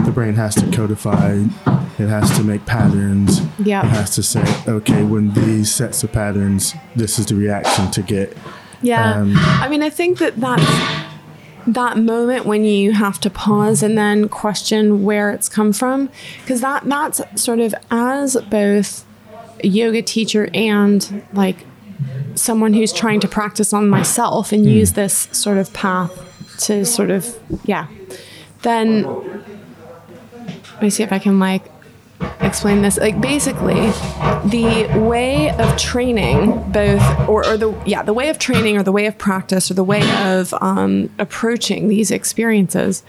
[0.10, 1.34] the brain has to codify,
[2.00, 3.42] it has to make patterns.
[3.60, 3.86] Yeah.
[3.86, 8.02] It has to say, okay, when these sets of patterns, this is the reaction to
[8.02, 8.36] get.
[8.82, 9.14] Yeah.
[9.14, 10.64] Um, I mean, I think that that's
[11.68, 16.10] that moment when you have to pause and then question where it's come from
[16.42, 19.06] because that that's sort of as both
[19.64, 21.68] a yoga teacher and like
[22.34, 26.12] someone who's trying to practice on myself and use this sort of path
[26.58, 27.88] to sort of yeah
[28.62, 29.04] then
[30.80, 31.64] let me see if i can like
[32.42, 32.98] explain this.
[32.98, 33.92] Like basically
[34.46, 38.92] the way of training both or, or the yeah the way of training or the
[38.92, 43.04] way of practice or the way of um, approaching these experiences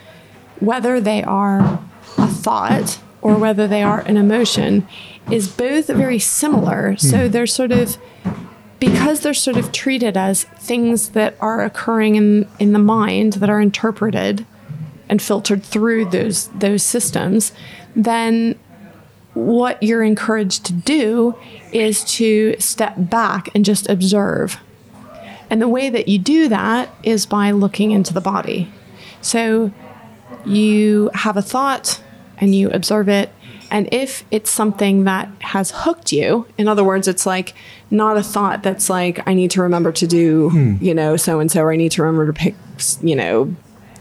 [0.61, 1.81] whether they are
[2.19, 4.87] a thought or whether they are an emotion
[5.31, 6.97] is both very similar.
[6.97, 7.97] So they're sort of
[8.79, 13.51] because they're sort of treated as things that are occurring in in the mind that
[13.51, 14.47] are interpreted
[15.11, 17.53] and filtered through those those systems
[17.95, 18.59] then
[19.35, 21.35] what you're encouraged to do
[21.73, 24.59] is to step back and just observe.
[25.49, 28.73] And the way that you do that is by looking into the body.
[29.21, 29.73] So
[30.45, 32.03] you have a thought
[32.39, 33.31] and you observe it.
[33.71, 37.55] And if it's something that has hooked you, in other words, it's like
[37.89, 40.77] not a thought that's like, I need to remember to do, hmm.
[40.81, 42.57] you know, so and so, or I need to remember to pick,
[43.01, 43.55] you know,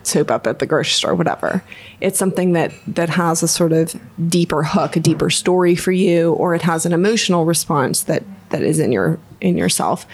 [0.09, 1.63] soap up at the grocery store, whatever.
[2.01, 3.95] It's something that that has a sort of
[4.29, 8.61] deeper hook, a deeper story for you, or it has an emotional response that that
[8.61, 10.05] is in your in yourself.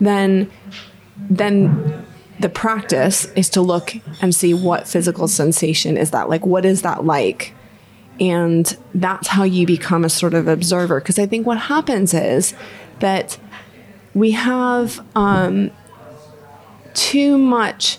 [0.00, 0.50] Then
[1.16, 2.04] then
[2.40, 6.82] the practice is to look and see what physical sensation is that like what is
[6.82, 7.54] that like
[8.20, 12.52] and that's how you become a sort of observer because i think what happens is
[12.98, 13.38] that
[14.14, 15.70] we have um,
[16.94, 17.98] too much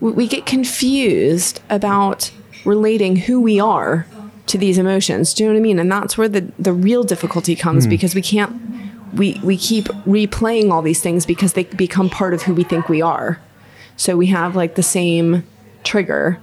[0.00, 2.30] we- get confused about
[2.64, 4.06] relating who we are
[4.46, 5.34] to these emotions.
[5.34, 5.78] Do you know what i mean?
[5.78, 7.90] And that's where the the real difficulty comes hmm.
[7.90, 8.54] because we can't
[9.14, 12.88] we we keep replaying all these things because they become part of who we think
[12.88, 13.40] we are.
[13.96, 15.44] So we have like the same
[15.84, 16.38] trigger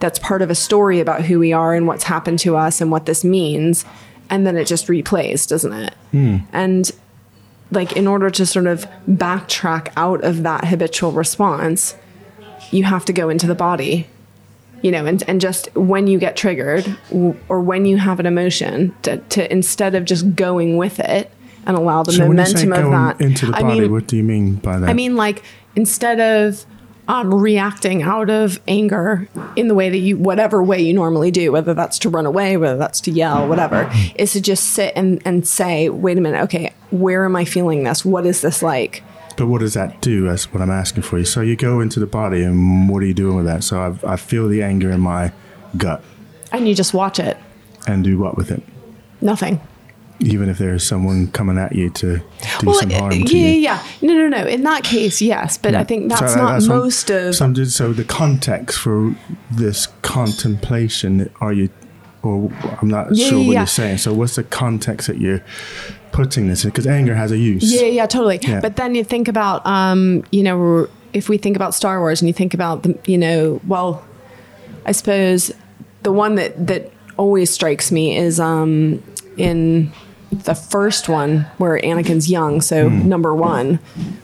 [0.00, 2.90] that's part of a story about who we are and what's happened to us and
[2.90, 3.84] what this means
[4.30, 5.94] and then it just replays doesn't it?
[6.10, 6.36] Hmm.
[6.52, 6.90] And
[7.70, 11.96] like in order to sort of backtrack out of that habitual response
[12.70, 14.06] you have to go into the body
[14.82, 16.96] you know and, and just when you get triggered
[17.48, 21.30] or when you have an emotion to, to instead of just going with it
[21.66, 23.92] and allow the so when you say momentum of that into the I body, mean,
[23.92, 24.88] what do you mean by that?
[24.88, 25.42] I mean, like
[25.76, 26.64] instead of
[27.08, 31.52] um, reacting out of anger in the way that you, whatever way you normally do,
[31.52, 35.22] whether that's to run away, whether that's to yell, whatever, is to just sit and,
[35.24, 38.04] and say, wait a minute, okay, where am I feeling this?
[38.04, 39.02] What is this like?
[39.38, 40.26] But what does that do?
[40.26, 41.24] That's what I'm asking for you.
[41.24, 43.62] So you go into the body, and what are you doing with that?
[43.64, 45.32] So I, I feel the anger in my
[45.76, 46.02] gut,
[46.52, 47.36] And you just watch it.
[47.86, 48.62] and do what with it?
[49.22, 49.60] Nothing.
[50.20, 52.18] Even if there's someone coming at you to
[52.58, 53.58] do some harm yeah, to yeah, you.
[53.60, 53.82] yeah.
[54.02, 54.44] No, no, no.
[54.48, 55.56] In that case, yes.
[55.56, 57.36] But I think that's So not that's what- most of.
[57.36, 59.14] So, so the context for
[59.52, 61.68] this contemplation, are you,
[62.22, 62.50] or
[62.80, 63.60] I'm not Yeah, sure yeah, what yeah.
[63.60, 63.98] you're saying.
[63.98, 65.42] So what's the context that you're
[66.12, 66.70] putting this in?
[66.70, 67.62] Because anger has a use.
[67.64, 68.38] Yeah, yeah, totally.
[68.60, 72.28] But then you think about, um, you know, if we think about Star Wars and
[72.28, 74.04] you think about the, you know, well,
[74.84, 75.50] I suppose
[76.02, 79.02] the one that that always strikes me is um,
[79.36, 79.92] in
[80.30, 83.08] the first one where Anakin's young, so Hmm.
[83.08, 83.76] number one,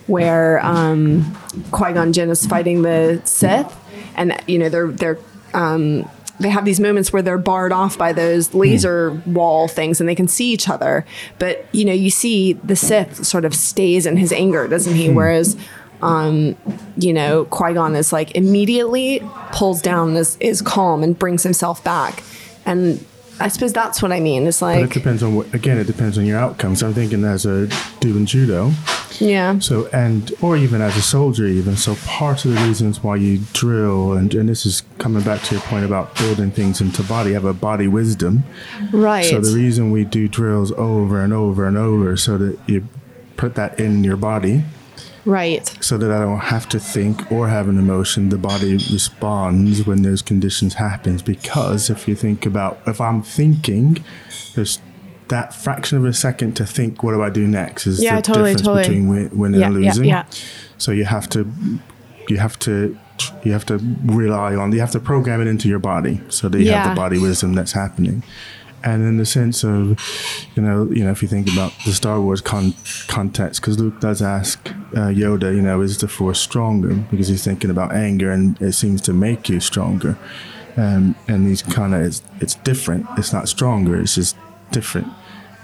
[0.07, 1.35] where um,
[1.71, 3.75] Qui Gon Jinn is fighting the Sith,
[4.17, 5.19] and you know they're they're
[5.55, 6.09] um,
[6.41, 10.15] they have these moments where they're barred off by those laser wall things and they
[10.15, 11.07] can see each other.
[11.39, 15.11] But you know, you see the Sith sort of stays in his anger, doesn't he?
[15.11, 15.57] Whereas
[16.03, 16.57] um,
[16.97, 21.83] you know, Qui Gon is like immediately pulls down, is is calm and brings himself
[21.83, 22.23] back.
[22.67, 23.05] And
[23.41, 24.47] I suppose that's what I mean.
[24.47, 25.53] It's like But it depends on what.
[25.55, 26.83] Again, it depends on your outcomes.
[26.83, 27.69] I'm thinking as a
[28.01, 28.71] doing judo.
[29.19, 33.17] yeah, So and or even as a soldier, even so, part of the reasons why
[33.17, 37.03] you drill and and this is coming back to your point about building things into
[37.03, 37.33] body.
[37.33, 38.45] Have a body wisdom.
[38.93, 39.25] right.
[39.25, 42.87] So the reason we do drills over and over and over so that you
[43.37, 44.63] put that in your body
[45.25, 45.67] Right.
[45.81, 48.29] So that I don't have to think or have an emotion.
[48.29, 54.05] The body responds when those conditions happens because if you think about if I'm thinking,
[54.55, 54.81] there's
[55.29, 58.23] that fraction of a second to think what do I do next is Yeah, the
[58.23, 58.83] totally, difference totally.
[58.83, 60.05] between win, winning Yeah, and losing.
[60.05, 60.25] yeah.
[60.77, 61.51] So you have to
[62.29, 62.99] you have to
[63.43, 66.61] you have to rely on you have to program it into your body so that
[66.61, 68.23] you have the body wisdom that's happening.
[68.85, 69.99] And in the sense of,
[70.55, 72.75] you know, you know, if you think about the Star Wars con-
[73.09, 74.59] context, because Luke does ask
[74.95, 76.95] uh, Yoda, you know, is the Force stronger?
[77.11, 80.19] Because he's thinking about anger, and it seems to make you stronger.
[80.77, 83.07] Um, and these kind of, it's, it's different.
[83.17, 83.99] It's not stronger.
[83.99, 84.37] It's just
[84.71, 85.09] different.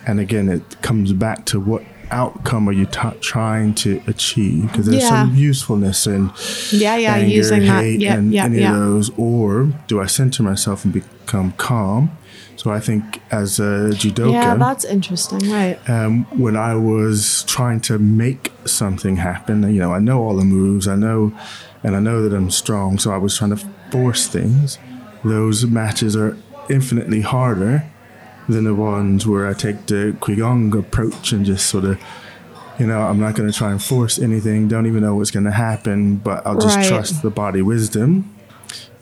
[0.07, 4.63] And again, it comes back to what outcome are you t- trying to achieve?
[4.69, 5.09] Because there's Yeah.
[5.11, 6.31] some usefulness in
[6.71, 7.83] Yeah, yeah, anger, using that.
[7.85, 8.73] hate, and yeah, any yeah.
[8.73, 12.11] of those, or do I center myself and become calm?
[12.61, 15.49] So I think as a judoka, Yeah, that's interesting.
[15.51, 15.79] Right.
[15.89, 20.45] um, when I was trying to make something happen, you know, I know all the
[20.45, 21.33] moves, I know,
[21.83, 22.99] and I know that I'm strong.
[22.99, 24.79] So I was trying to force things.
[25.25, 26.37] Those matches are
[26.69, 27.83] infinitely harder
[28.47, 31.99] than the ones where I take the Qigong approach and just sort of,
[32.79, 34.69] you know, I'm not going to try and force anything.
[34.69, 36.89] Don't even know what's going to happen, but I'll just Right.
[36.89, 38.35] trust the body wisdom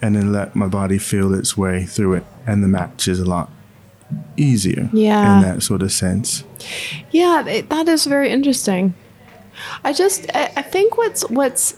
[0.00, 2.24] and then let my body feel its way through it.
[2.46, 3.50] And the match is a lot
[4.36, 5.36] easier Yeah.
[5.36, 6.44] in that sort of sense.
[7.10, 8.94] Yeah, it, that is very interesting.
[9.84, 11.76] I just I, I think what's what's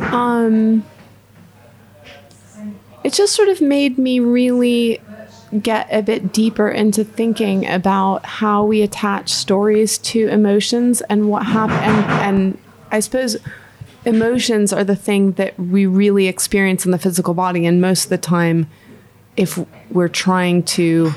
[0.00, 0.84] um
[3.04, 5.00] it just sort of made me really
[5.62, 11.44] get a bit deeper into thinking about how we attach stories to emotions and what
[11.46, 12.58] happen and, and
[12.90, 13.36] I suppose
[14.04, 18.10] emotions are the thing that we really experience in the physical body and most of
[18.10, 18.68] the time
[19.36, 19.58] if
[19.90, 21.12] we're trying to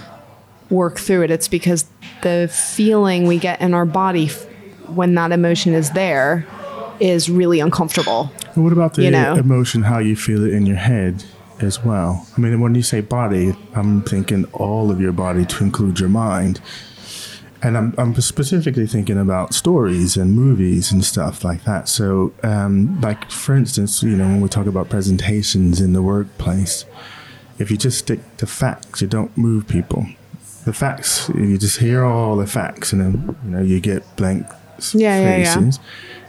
[0.69, 1.85] work through it it's because
[2.23, 4.45] the feeling we get in our body f-
[4.87, 6.45] when that emotion is there
[6.99, 9.35] is really uncomfortable But what about the You know?
[9.35, 11.23] emotion, how you feel it in your head
[11.59, 12.27] as well?
[12.37, 16.09] I mean, when you say body, I'm thinking all of your body to include your
[16.09, 16.59] mind.
[17.63, 21.87] And I'm, I'm specifically thinking about stories and movies and stuff like that.
[21.87, 26.85] So, um, like, for instance, you know, when we talk about presentations in the workplace,
[27.59, 30.07] if you just stick to facts, you don't move people.
[30.65, 34.47] The facts, you just hear all the facts and then, you know, you get blank
[34.93, 35.55] Yeah, yeah, yeah.
[35.55, 35.79] faces.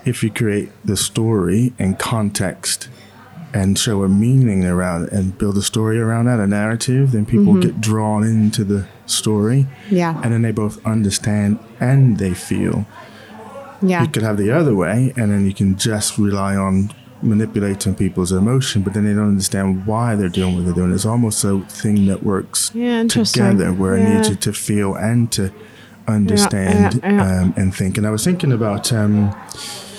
[0.04, 2.88] If you create the story and context
[3.54, 7.24] and show a meaning around it and build a story around that, a narrative, then
[7.24, 9.66] people get drawn into the story.
[9.90, 10.20] Yeah.
[10.22, 12.86] And then they both understand and they feel.
[13.82, 16.92] yeah You could have the other way, and then you can just rely on
[17.24, 20.92] manipulating people's emotion, but then they don't understand why they're doing what they're doing.
[20.92, 24.30] It's almost a thing that works Yeah, together where I need Yeah.
[24.30, 25.52] you to feel and to
[26.08, 27.40] understand yeah, yeah.
[27.42, 27.96] Um, and think.
[27.98, 29.30] And I was thinking about, um,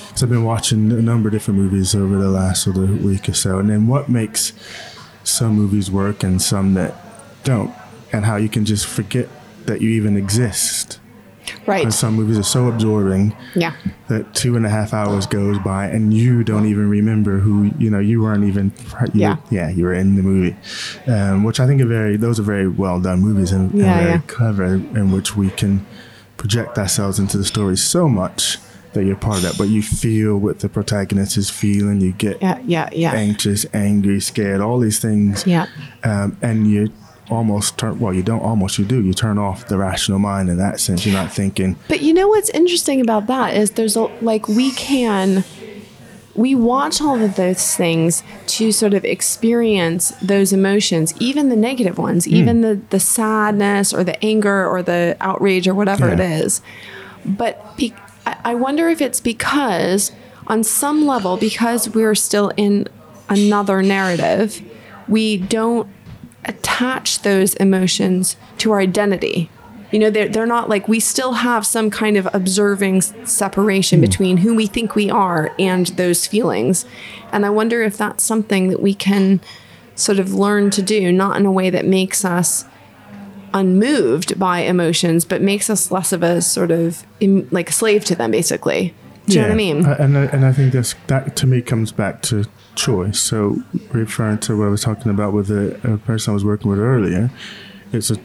[0.08, 3.30] because I've been watching a number of different movies over the last sort of week
[3.30, 4.52] or so, and then what makes
[5.23, 6.93] some movies work and some that
[7.45, 7.71] don't,
[8.13, 9.28] and how you can just forget
[9.65, 10.99] that you even exist.
[11.67, 13.73] right And some movies are so absorbing yeah
[14.08, 17.89] that two and a half hours goes by and you don't even remember who you
[17.89, 18.71] know you weren't even
[19.13, 19.38] you Yeah.
[19.49, 20.56] yeah you were in the movie
[21.08, 23.97] um, which I think are very those are very well done movies and, and Yeah,
[23.97, 24.21] very yeah.
[24.28, 25.86] clever in which we can
[26.38, 28.58] project ourselves into the story so much
[28.93, 32.41] that you're part of that but you feel what the protagonist is feeling you get
[32.41, 35.65] yeah yeah yeah anxious angry scared all these things yeah
[36.04, 36.91] um, and you
[37.33, 40.57] almost turn well you don't almost you do you turn off the rational mind in
[40.57, 44.03] that sense you're not thinking But you know what's interesting about that is there's a
[44.21, 45.43] like we can
[46.35, 51.99] we watch all of those things to sort of experience those emotions, even the negative
[51.99, 52.33] ones, hmm.
[52.33, 56.39] even the the sadness or the anger or the outrage or whatever it Yeah.
[56.39, 56.61] is.
[57.23, 57.93] But be,
[58.25, 60.11] I wonder if it's because
[60.47, 62.87] on some level because we're still in
[63.29, 64.59] another narrative,
[65.07, 65.87] we don't
[66.45, 69.49] attach those emotions to our identity.
[69.91, 74.06] You know, they're, they're not like we still have some kind of observing separation hmm.
[74.06, 76.86] between who we think we are and those feelings.
[77.32, 79.39] And I wonder if that's something that we can
[79.95, 82.65] sort of learn to do, not in a way that makes us
[83.53, 88.03] unmoved by emotions, but makes us less of a sort of im like a slave
[88.05, 88.93] to them, basically.
[89.26, 89.86] Do you know what I mean?
[89.86, 92.45] And I, and I think that's that to me comes back to
[92.76, 93.19] choice.
[93.19, 96.69] So referring to what I was talking about with the a person I was working
[96.69, 97.32] with earlier,
[97.91, 98.17] it's a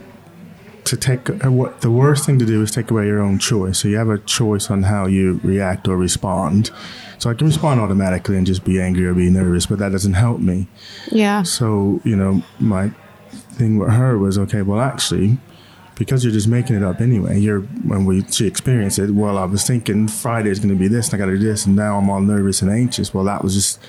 [0.85, 3.79] to take uh, what the worst thing to do is take away your own choice.
[3.79, 6.71] So you have a choice on how you react or respond.
[7.19, 10.13] So I can respond automatically and just be angry or be nervous, but that doesn't
[10.13, 10.67] help me.
[11.11, 11.43] yeah.
[11.43, 12.89] So, you know, my
[13.29, 15.37] thing with her was okay, well, actually,
[15.99, 17.37] because you're just making it up anyway.
[17.37, 19.11] You're when we she experienced it.
[19.11, 21.45] Well, I was thinking Friday is going to be this, and I got to do
[21.45, 23.13] this, and now I'm all nervous and anxious.
[23.13, 23.79] Well, that was just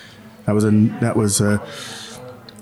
[0.45, 1.63] that was a that was a,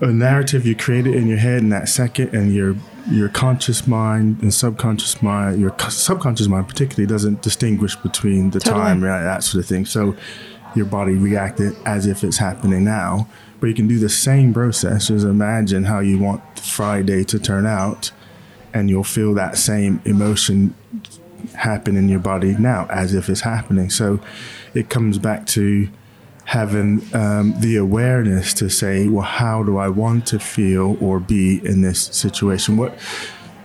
[0.03, 2.77] a narrative you created in your head in that second, and your
[3.11, 8.85] your conscious mind and subconscious mind, your subconscious mind particularly doesn't distinguish between the totally.
[8.85, 9.87] time, right, that sort of thing.
[9.87, 10.15] So
[10.75, 13.27] your body reacted as if it's happening now.
[13.61, 15.09] But you can do the same process.
[15.09, 18.13] Just imagine how you want Friday to turn out
[18.73, 20.75] and you'll feel that same emotion
[21.55, 23.91] happen in your body now as if it's happening.
[23.91, 24.21] So
[24.75, 25.89] it comes back to
[26.45, 31.65] having um, the awareness to say, well, how do I want to feel or be
[31.65, 32.77] in this situation?
[32.77, 32.99] What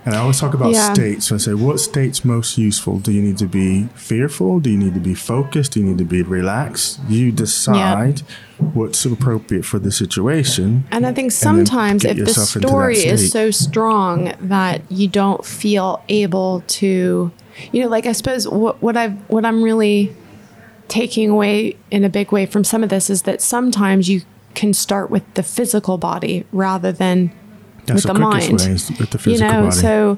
[0.05, 0.93] and I always talk about yeah.
[0.93, 1.27] states.
[1.27, 2.99] So I say, what state's most useful?
[2.99, 4.59] Do you need to be fearful?
[4.59, 5.73] Do you need to be focused?
[5.73, 6.99] Do you need to be relaxed?
[7.07, 8.65] You decide yeah.
[8.73, 10.83] what's appropriate for the situation.
[10.91, 16.63] And I think sometimes if the story is so strong that you don't feel able
[16.67, 17.31] to,
[17.71, 20.13] you know, like I suppose what, what I've, what I'm really
[20.89, 24.21] taking away in a big way from some of this is that sometimes you
[24.53, 27.31] can start with the physical body rather than
[27.86, 28.51] that's with the, the mind.
[28.99, 29.75] with the you know, body.
[29.75, 30.17] so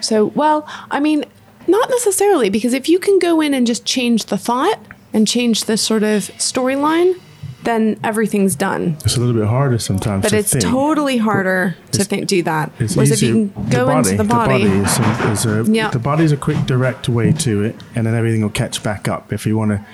[0.00, 1.24] so well, I mean,
[1.66, 4.80] not necessarily because if you can go in and just change the thought
[5.12, 7.20] and change the sort of storyline,
[7.66, 8.96] then everything's done.
[9.04, 10.22] It's a little bit harder sometimes.
[10.22, 10.64] But it's think.
[10.64, 12.70] totally harder to think do that.
[12.78, 14.98] It's Whereas easier, if you can go the body, into the body, the body is,
[14.98, 15.92] a, is a yep.
[15.92, 19.32] the body's a quick direct way to it, and then everything will catch back up.
[19.32, 19.84] If you want to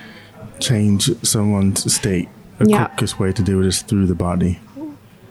[0.61, 2.91] change someone's state, the yep.
[2.91, 4.61] quickest way to do it is through the body.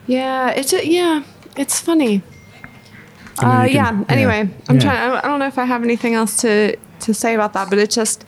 [0.06, 1.22] Yeah, it's a, yeah.
[1.56, 2.22] It's funny.
[3.38, 4.04] Uh, can, yeah.
[4.08, 4.64] Anyway, yeah.
[4.68, 4.82] I'm yeah.
[4.82, 5.10] trying.
[5.12, 7.94] I don't know if I have anything else to to say about that, but it's
[7.94, 8.24] just,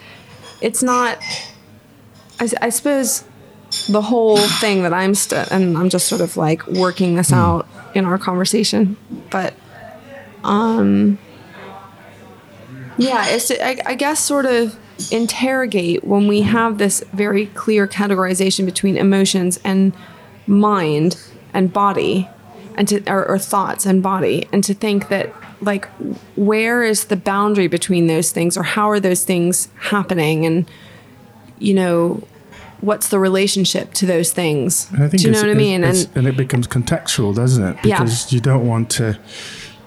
[0.61, 1.19] it's not.
[2.41, 3.25] I, I suppose
[3.89, 7.37] the whole thing that I'm st- and I'm just sort of like working this mm.
[7.37, 8.97] out in our conversation,
[9.31, 9.55] but
[10.43, 11.19] um,
[12.97, 14.77] yeah, it's I, I guess sort of
[15.11, 19.93] interrogate when we have this very clear categorization between emotions and
[20.47, 21.21] mind
[21.53, 22.29] and body
[22.77, 25.87] and to or, or thoughts and body and to think that like
[26.37, 30.45] where is the boundary between those things or how are those things happening?
[30.47, 30.71] And
[31.59, 32.27] you know
[32.81, 34.87] what's the relationship to those things?
[34.87, 35.85] Do you know what i mean?
[35.85, 37.77] and, and it becomes contextual doesn't it?
[37.83, 38.37] Because yeah.
[38.37, 39.19] you don't want to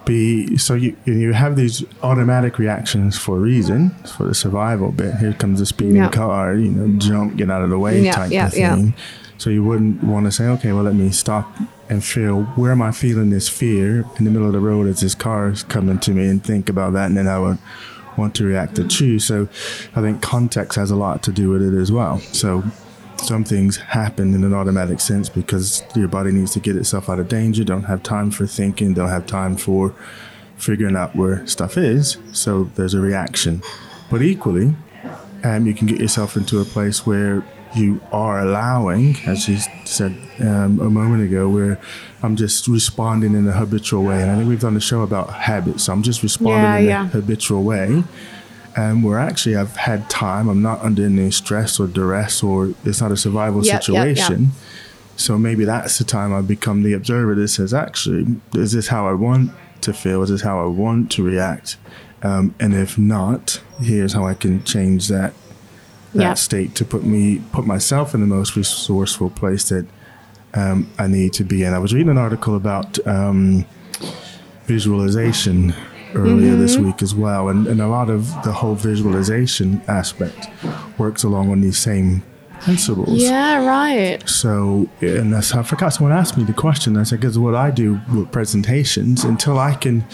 [0.05, 5.15] be so you you have these automatic reactions for a reason for the survival bit.
[5.17, 6.13] Here comes a speeding yep.
[6.13, 8.93] car you know jump get out of the way yep, type yep, of thing.
[9.37, 11.53] So you wouldn't want to say okay well let me stop
[11.89, 15.01] and feel where am I feeling this fear in the middle of the road as
[15.01, 17.57] this car is coming to me and think about that and then I would
[18.17, 19.25] want to react to choose.
[19.25, 19.47] So
[19.95, 22.19] I think context has a lot to do with it as well.
[22.19, 22.63] So
[23.17, 27.19] some things happen in an automatic sense because your body needs to get itself out
[27.19, 29.95] of danger, don't have time for thinking, don't have time for
[30.57, 32.17] figuring out where stuff is.
[32.31, 33.61] So there's a reaction.
[34.09, 34.75] But equally,
[35.43, 37.43] um, you can get yourself into a place where
[37.75, 41.79] you are allowing, as you said um, a moment ago, where
[42.23, 44.21] I'm just responding in a habitual way.
[44.21, 45.83] And I think we've done a show about habits.
[45.83, 47.03] So I'm just responding yeah, in yeah.
[47.05, 48.03] a habitual way.
[48.75, 53.01] And where actually I've had time, I'm not under any stress or duress, or it's
[53.01, 54.43] not a survival yep, situation.
[54.43, 54.61] Yep, yep.
[55.15, 59.07] So maybe that's the time I become the observer that says, actually, is this how
[59.07, 59.51] I want
[59.81, 60.21] to feel?
[60.21, 61.77] Is this how I want to react?
[62.21, 65.33] Um, and if not, here's how I can change that
[66.17, 66.37] that yep.
[66.37, 69.85] state to put me put myself in the most resourceful place that
[70.53, 71.73] um, I need to be in.
[71.73, 73.65] I was reading an article about um,
[74.65, 75.73] visualization
[76.13, 76.61] earlier mm-hmm.
[76.61, 80.47] this week as well, and, and a lot of the whole visualization aspect
[80.97, 82.23] works along on these same
[82.61, 83.21] principles.
[83.21, 84.27] Yeah, right.
[84.27, 86.97] So, and that's, I forgot someone asked me the question.
[86.97, 90.05] I said, because what I do with presentations, until I can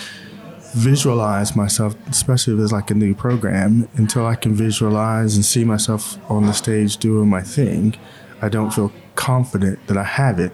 [0.73, 5.63] visualize myself, especially if it's like a new program, until I can visualize and see
[5.63, 7.95] myself on the stage doing my thing,
[8.41, 10.51] I don't feel confident that I have it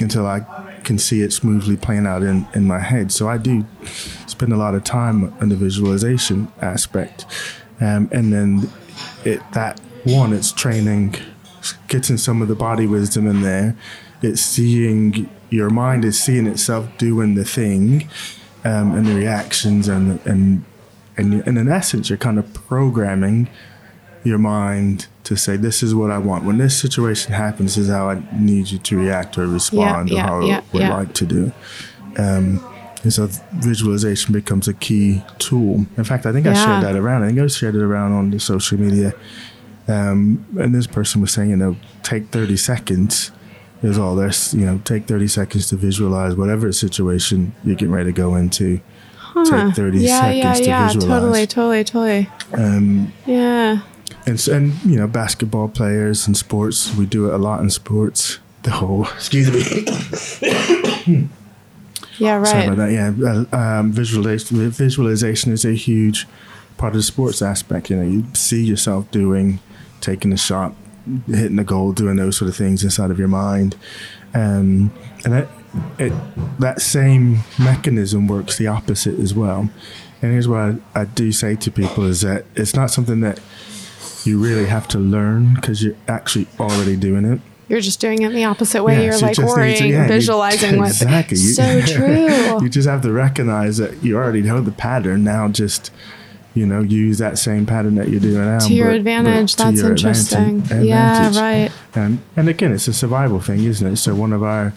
[0.00, 0.40] until I
[0.84, 3.12] can see it smoothly playing out in, in my head.
[3.12, 3.66] So I do
[4.26, 7.26] spend a lot of time on the visualization aspect.
[7.80, 8.70] Um, and then
[9.24, 11.16] it that one, it's training,
[11.88, 13.76] getting some of the body wisdom in there.
[14.22, 18.08] It's seeing your mind is seeing itself doing the thing
[18.68, 20.64] um, and the reactions and and
[21.16, 23.48] and, and in essence, you're kind of programming
[24.24, 26.44] your mind to say, "This is what I want.
[26.44, 30.22] When this situation happens, this is how I need you to react or respond, yeah,
[30.22, 30.96] or how yeah, I would yeah.
[30.96, 31.52] like to do."
[32.18, 32.64] Um,
[33.02, 35.86] and so visualization becomes a key tool.
[35.96, 37.22] In fact, I think I shared that around.
[37.22, 39.14] I think I shared it around on the social media.
[39.86, 43.30] Um, and this person was saying, you know, take 30 seconds
[43.82, 48.12] is all there's you know take 30 seconds to visualize whatever situation you're getting ready
[48.12, 48.80] to go into
[49.46, 49.66] huh.
[49.66, 51.20] take 30 yeah, seconds yeah, to yeah, visualize.
[51.20, 52.28] Totally, totally, totally.
[52.54, 53.80] Um, yeah.
[54.26, 58.38] And, and, you know, basketball players and sports, we do it a lot in sports.
[58.62, 59.60] The whole, excuse me.
[62.18, 62.46] yeah, right.
[62.46, 62.90] Sorry about that.
[62.92, 63.46] Yeah.
[63.52, 66.26] Uh, um, visualization, visualization is a huge
[66.76, 67.90] part of the sports aspect.
[67.90, 69.60] You know, you see yourself doing,
[70.00, 70.74] taking a shot,
[71.26, 73.76] hitting the goal, doing those sort of things inside of your mind.
[74.34, 74.92] Um,
[75.24, 75.48] and that,
[75.98, 76.12] it,
[76.58, 79.70] that same mechanism works the opposite as well.
[80.20, 83.40] And here's what I, I do say to people is that it's not something that
[84.24, 87.40] you really have to learn because you're actually already doing it.
[87.68, 88.96] You're just doing it the opposite way.
[88.96, 90.88] Yeah, you're so like worrying, to, yeah, visualizing you, what.
[90.88, 91.36] Exactly.
[91.36, 92.62] So true.
[92.62, 95.22] you just have to recognize that you already know the pattern.
[95.22, 95.90] Now just
[96.58, 98.58] you know, use that same pattern that you're doing now.
[98.58, 99.56] To your but, advantage.
[99.56, 100.58] But That's your interesting.
[100.62, 101.70] Advantage, yeah, right.
[101.94, 103.96] And and again, it's a survival thing, isn't it?
[103.96, 104.72] So one of our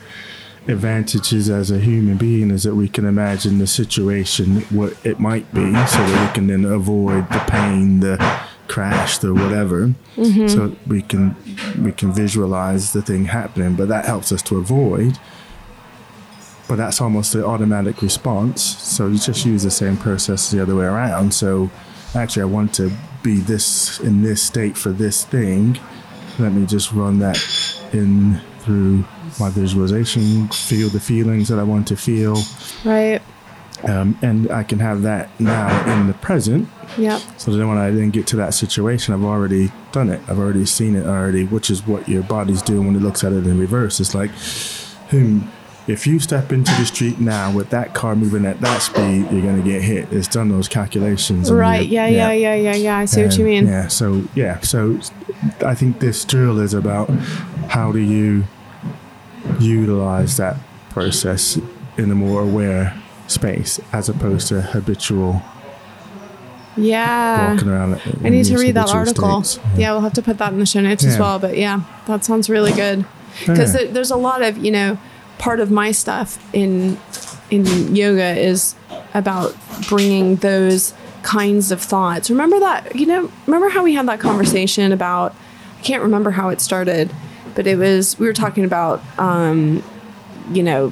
[0.68, 5.52] advantages as a human being is that we can imagine the situation, what it might
[5.54, 8.18] be, so that we can then avoid the pain, the
[8.68, 9.88] crash, the whatever.
[10.16, 10.48] Mm-hmm.
[10.48, 11.36] So we can
[11.84, 15.18] we can visualize the thing happening, but that helps us to avoid.
[16.72, 18.64] But that's almost the automatic response.
[18.64, 21.34] So you just use the same process the other way around.
[21.34, 21.70] So
[22.16, 22.90] actually, I want to
[23.22, 25.78] be this in this state for this thing.
[26.40, 27.38] Let me just run that
[27.92, 29.04] in through
[29.38, 32.38] my visualization, feel the feelings that I want to feel.
[32.86, 33.22] Right.
[33.84, 36.70] Um, and I can have that now in the present.
[36.98, 37.18] Yeah.
[37.36, 40.22] So then when I then get to that situation, I've already done it.
[40.30, 43.34] I've already seen it already, which is what your body's doing when it looks at
[43.34, 44.00] it in reverse.
[44.00, 44.32] It's like,
[45.10, 45.42] hmm,
[45.92, 49.42] if you step into the street now with that car moving at that speed, you're
[49.42, 50.12] going to get hit.
[50.12, 51.52] It's done those calculations.
[51.52, 51.88] Right.
[51.88, 52.98] Yeah, yeah, yeah, yeah, yeah.
[52.98, 53.68] I see what you mean.
[53.68, 53.88] Yeah.
[53.88, 54.60] So, yeah.
[54.62, 55.00] So
[55.66, 57.10] I think this drill is about
[57.70, 58.46] how do you
[59.60, 60.58] utilize that
[60.90, 61.60] process
[61.98, 65.42] in a more aware space as opposed to habitual
[66.78, 69.78] yeah walking around i need to read that article yeah.
[69.78, 69.92] yeah.
[69.92, 71.10] we'll have to put that in the show notes yeah.
[71.10, 73.06] as well but yeah that sounds really good
[73.46, 73.90] because yeah.
[73.92, 74.98] there's a lot of you know
[75.42, 76.98] part of my stuff in
[77.50, 78.76] in yoga is
[79.14, 79.56] about
[79.90, 84.92] bringing those kinds of thoughts remember that you know remember how we had that conversation
[84.92, 85.36] about
[85.78, 87.12] i can't remember how it started
[87.56, 89.84] but it was we were talking about um,
[90.52, 90.92] you know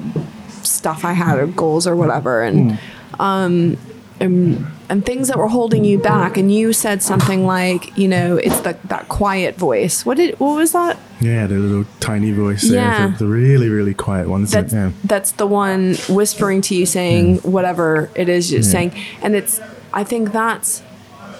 [0.62, 2.78] stuff I had or goals or whatever, and mm.
[3.20, 3.76] um,
[4.20, 6.36] and, and things that were holding you back.
[6.36, 10.04] And you said something like, you know, it's the, that quiet voice.
[10.04, 10.98] What did what was that?
[11.20, 13.08] Yeah, the little tiny voice yeah.
[13.08, 14.44] the, the really really quiet one.
[14.44, 14.92] That's, yeah.
[15.04, 17.40] that's the one whispering to you, saying yeah.
[17.42, 19.60] whatever it is you're saying, and it's.
[19.92, 20.84] I think that's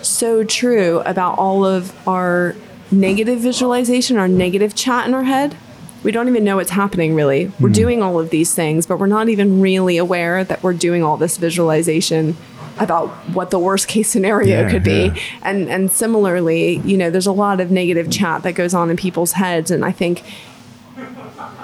[0.02, 2.56] so true about all of our
[2.90, 5.56] negative visualization, our negative chat in our head.
[6.02, 7.52] We don't even know what's happening really.
[7.60, 7.74] We're mm.
[7.74, 11.16] doing all of these things, but we're not even really aware that we're doing all
[11.16, 12.36] this visualization
[12.78, 15.06] about what the worst case scenario yeah, could be.
[15.06, 15.14] Yeah.
[15.42, 18.96] And and similarly, you know, there's a lot of negative chat that goes on in
[18.96, 20.22] people's heads and I think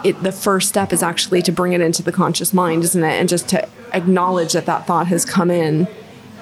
[0.05, 3.21] it, the first step is actually to bring it into the conscious mind, isn't it?
[3.21, 5.89] And just to acknowledge that that thought has come in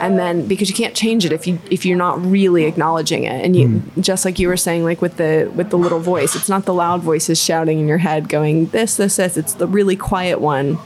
[0.00, 3.44] and then because you can't change it if you if you're not really acknowledging it
[3.44, 4.02] and you mm.
[4.02, 6.74] just like you were saying like with the with the little voice it's not the
[6.74, 10.78] loud voices shouting in your head going this this this it's the really quiet one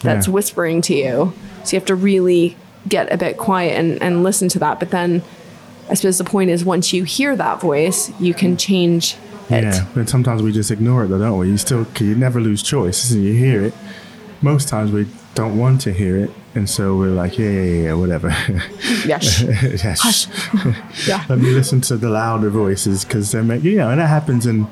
[0.00, 0.34] that's yeah.
[0.34, 1.32] whispering to you
[1.64, 2.56] so you have to really
[2.88, 5.22] get a bit quiet and, and listen to that but then
[5.90, 9.16] i suppose the point is once you hear that voice you can change
[9.50, 12.40] it yeah but sometimes we just ignore it though don't we you still you never
[12.40, 13.74] lose choice you hear it
[14.40, 17.94] most times we don't want to hear it and so we're like, yeah, yeah, yeah,
[17.94, 18.34] whatever.
[19.06, 19.40] Yes.
[19.84, 20.28] yes.
[21.08, 21.24] yeah.
[21.28, 24.46] Let me listen to the louder voices because they make, you know, and that happens
[24.46, 24.68] in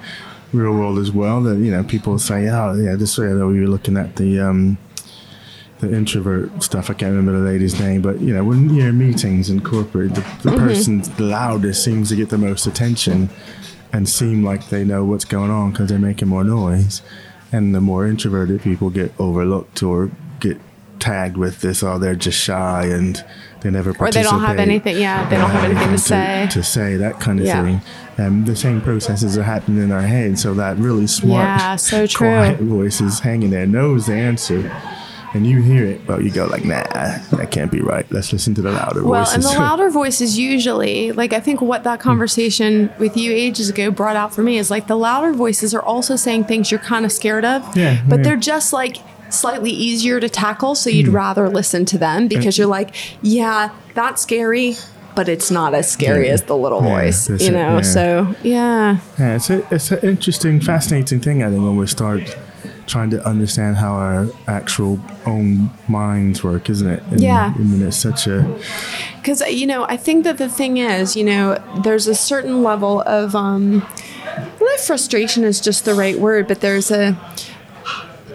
[0.52, 1.40] real world as well.
[1.42, 3.26] That you know, people say, oh, yeah, this way.
[3.28, 4.78] Though we were looking at the um,
[5.80, 6.90] the introvert stuff.
[6.90, 10.14] I can't remember the lady's name, but you know, when you're in meetings in corporate,
[10.14, 10.56] the, the mm-hmm.
[10.58, 13.30] person the loudest seems to get the most attention
[13.92, 17.02] and seem like they know what's going on because they're making more noise.
[17.52, 20.58] And the more introverted people get overlooked or get
[21.00, 23.24] tagged with this, oh, they're just shy and
[23.62, 24.26] they never participate.
[24.26, 26.48] Or they don't have anything, yeah, they don't have anything to, to, say.
[26.52, 27.62] To say, that kind of yeah.
[27.62, 27.80] thing.
[28.18, 30.38] And the same processes are happening in our head.
[30.38, 32.28] So that really smart, yeah, so true.
[32.28, 34.70] quiet voice is hanging there, knows the answer.
[35.32, 38.04] And you hear it, but you go like, nah, that can't be right.
[38.10, 39.44] Let's listen to the louder well, voices.
[39.44, 43.68] Well, and the louder voices usually, like I think what that conversation with you ages
[43.68, 46.80] ago brought out for me is like the louder voices are also saying things you're
[46.80, 47.76] kind of scared of.
[47.76, 48.02] Yeah.
[48.08, 48.22] But yeah.
[48.24, 48.96] they're just like
[49.32, 50.74] slightly easier to tackle.
[50.74, 51.14] So you'd mm.
[51.14, 54.76] rather listen to them because you're like, yeah, that's scary,
[55.14, 56.32] but it's not as scary yeah.
[56.32, 57.76] as the little yeah, voice, you know?
[57.76, 57.82] yeah.
[57.82, 58.98] So, yeah.
[59.18, 62.36] Yeah, it's, a, it's an interesting, fascinating thing, I think, when we start
[62.90, 67.02] trying to understand how our actual own minds work, isn't it?
[67.10, 67.54] And, Yeah.
[67.54, 68.38] I mean, it's such a
[69.16, 71.44] because you know i think that the thing is you know
[71.84, 73.86] there's a certain level of um
[74.86, 77.04] frustration is just the right word but there's a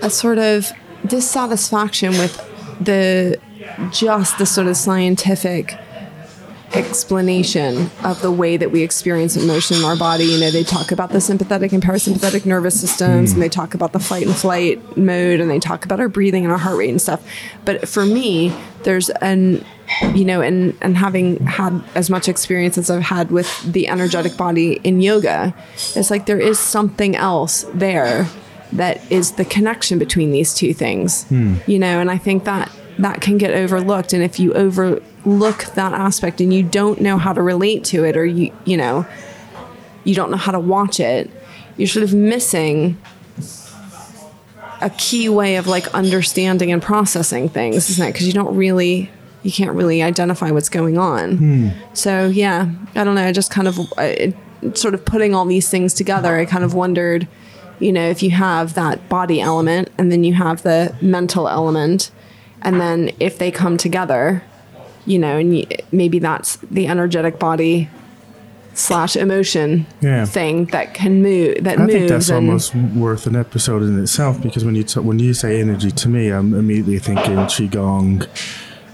[0.04, 0.72] a sort of
[1.08, 2.34] dissatisfaction with
[2.80, 3.40] the
[3.92, 5.76] just the sort of scientific
[6.76, 10.26] explanation of the way that we experience emotion in our body.
[10.26, 13.94] You know, they talk about the sympathetic and parasympathetic nervous systems, and they talk about
[13.94, 16.90] the fight and flight mode, and they talk about our breathing and our heart rate
[16.90, 17.26] and stuff.
[17.64, 19.66] But for me, there's an
[20.14, 24.36] you know, and and having had as much experience as I've had with the energetic
[24.36, 25.54] body in yoga,
[25.96, 28.28] it's like there is something else there
[28.72, 31.24] that is the connection between these two things.
[31.26, 31.56] Hmm.
[31.68, 34.54] You know, and I think that that can get overlooked and if you
[35.26, 38.78] overlook that aspect and you don't know how to relate to it or you you
[38.78, 39.06] know
[40.04, 41.30] you don't know how to watch it
[41.78, 42.98] you're sort of missing
[44.82, 48.14] a key way of like understanding and processing things isn't it?
[48.14, 49.10] Because you don't really
[49.44, 51.38] you can't really identify what's going on.
[51.38, 51.70] Hmm.
[51.94, 54.36] So yeah i don't know just kind of it,
[54.74, 57.28] sort of putting all these things together i kind of wondered
[57.80, 62.10] you know if you have that body element and then you have the mental element
[62.62, 64.42] and then if they come together
[65.06, 67.90] you know and you, maybe that's the energetic body
[68.74, 70.26] slash emotion Yeah.
[70.26, 74.02] thing that can move that I moves think that's and almost worth an episode in
[74.02, 78.28] itself because when you t- when you say energy to me, I'm immediately thinking qigong,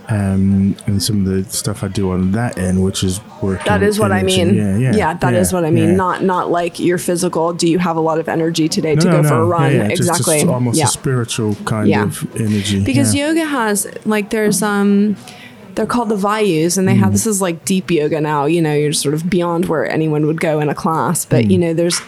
[0.09, 3.66] um, and some of the stuff I do on that end, which is working.
[3.66, 4.53] that is what I mean.
[4.53, 5.89] Yeah, yeah, yeah that is yeah, what I mean.
[5.89, 5.95] yeah.
[5.95, 7.53] Not not like your physical.
[7.53, 9.72] Do you have a lot of energy today to go no, for a run?
[9.72, 10.36] Yeah, yeah, just- exactly.
[10.41, 10.86] just almost yeah.
[10.86, 12.03] a spiritual kind Yeah.
[12.03, 12.84] of energy.
[12.84, 13.30] because yeah.
[13.30, 15.16] yoga has like there's um
[15.76, 17.00] they're called the vayus and they Mm.
[17.00, 20.26] have this is like deep yoga now you know you're sort of beyond where anyone
[20.26, 21.52] would go in a class but Mm.
[21.52, 22.02] you know there's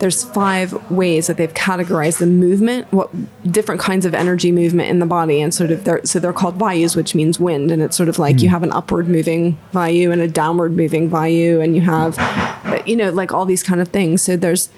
[0.00, 3.08] there's five ways that they've categorized the movement what
[3.50, 6.58] different kinds of energy movement in the body and sort of they're so they're called
[6.58, 8.52] vayus which means wind and it's sort of like you Mm.
[8.52, 12.96] have an upward moving vayu and a downward moving vayu and you have uh, you
[12.96, 14.68] know like all these kind of things so there's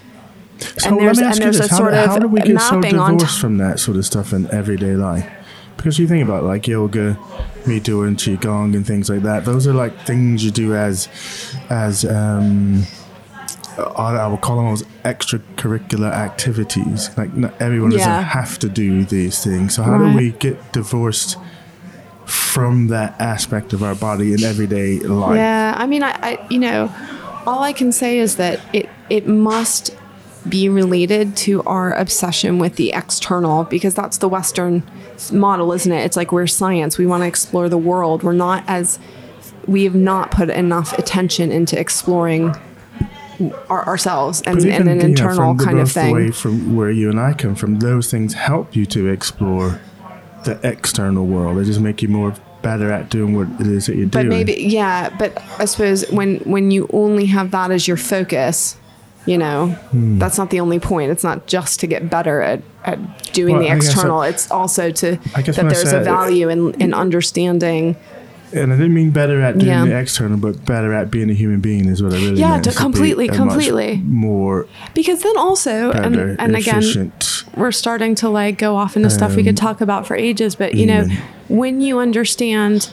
[0.78, 2.40] So and let there's and you there's a this: how, sort how of do we
[2.40, 5.26] get so divorced from that sort of stuff in everyday life?
[5.86, 7.16] Because you think about like yoga,
[7.64, 9.44] me doing qigong and things like that.
[9.44, 11.06] Those are like things you do as,
[11.70, 12.82] as um,
[13.78, 17.16] I I would call them as extracurricular activities.
[17.16, 17.98] Like not everyone Yeah.
[17.98, 19.76] doesn't have to do these things.
[19.76, 20.10] So how Right.
[20.10, 21.36] do we get divorced
[22.24, 25.36] from that aspect of our body in everyday life?
[25.36, 26.92] Yeah, I mean, I, I you know,
[27.46, 29.94] all I can say is that it it must
[30.48, 34.82] be related to our obsession with the external because that's the Western
[35.32, 36.04] model, isn't it?
[36.04, 36.98] It's like we're science.
[36.98, 38.22] We want to explore the world.
[38.22, 38.98] We're not as
[39.66, 42.54] we have not put enough attention into exploring
[43.68, 46.32] our, ourselves and, But and an know, internal kind of growth away thing.
[46.32, 49.80] from where you and I come from, those things help you to explore
[50.44, 51.58] the external world.
[51.58, 54.28] They just make you more better at doing what it is that you're But doing.
[54.30, 58.76] maybe yeah, but I suppose when when you only have that as your focus,
[59.26, 60.18] you know, Hmm.
[60.18, 61.10] that's not the only point.
[61.10, 62.98] It's not just to get better at, at
[63.32, 64.20] doing Well, the external.
[64.20, 67.96] I- it's also to I guess that there's a value in in understanding.
[68.52, 69.84] and I didn't mean better at doing Yeah.
[69.84, 72.64] the external, but better at being a human being is what I really Yeah, meant.
[72.64, 74.00] to- to be completely, completely.
[74.08, 77.12] more Because then also better, and and again
[77.56, 80.54] we're starting to like go off into stuff we Um, could talk about for ages,
[80.54, 81.06] but you know,
[81.48, 82.88] when you understand,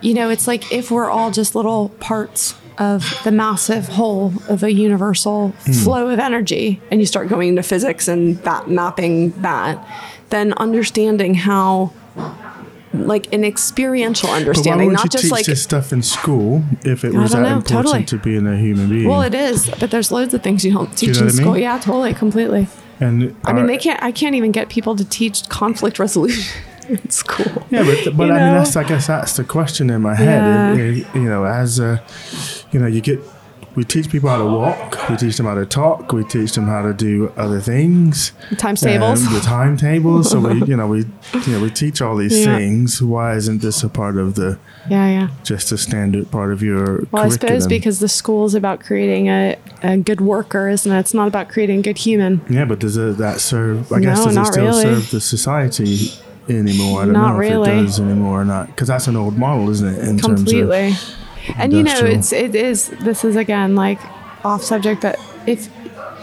[0.00, 4.62] you know, it's like if we're all just little parts of the massive whole of
[4.64, 5.72] a universal Hmm.
[5.72, 9.78] flow of energy, and you start going into physics and that mapping that,
[10.30, 11.92] then understanding how
[12.92, 16.02] like an experiential But why understanding, would not you just teach like this stuff in
[16.02, 18.04] school if it was that know, important totally.
[18.06, 19.08] to being a human being?
[19.08, 21.32] well, it is, but there's loads of things you don't teach know in I mean?
[21.36, 21.56] school.
[21.58, 22.66] Yeah, totally, completely.
[22.98, 24.02] and I mean, they can't.
[24.02, 26.44] I can't even get people to teach conflict resolution
[27.02, 27.66] in school.
[27.70, 30.26] Yeah, but, but You I mean, that's I guess that's the question in my head.
[30.26, 30.72] Yeah.
[30.74, 32.02] It- it- you know, as a,
[32.72, 33.20] you know, you get
[33.76, 36.66] we teach people how to walk, we teach them how to talk, we teach them
[36.66, 38.32] how to do other things.
[38.58, 39.24] Times tables.
[39.24, 40.28] Um, the timetables.
[40.28, 41.04] so we, you know, we,
[41.46, 42.56] you know, we teach all these Yeah.
[42.56, 43.00] things.
[43.00, 45.28] Why isn't this a part of the yeah, yeah.
[45.44, 49.28] just a standard part of your Well, I suppose because the school is about creating
[49.28, 50.98] a, a good worker, isn't it?
[50.98, 52.40] It's not about creating a good human.
[52.50, 53.92] yeah, but does it, that serve?
[53.92, 54.82] I guess No, does it still really.
[54.82, 56.10] serve the society
[56.56, 57.02] anymore?
[57.02, 57.70] I don't Not know really.
[57.70, 58.66] if it does anymore or not.
[58.68, 59.98] Because that's an old model, isn't it?
[60.00, 60.94] In terms of Completely.
[61.56, 62.88] And you know, it's it is.
[62.88, 63.98] This is again like
[64.44, 65.68] off subject, but if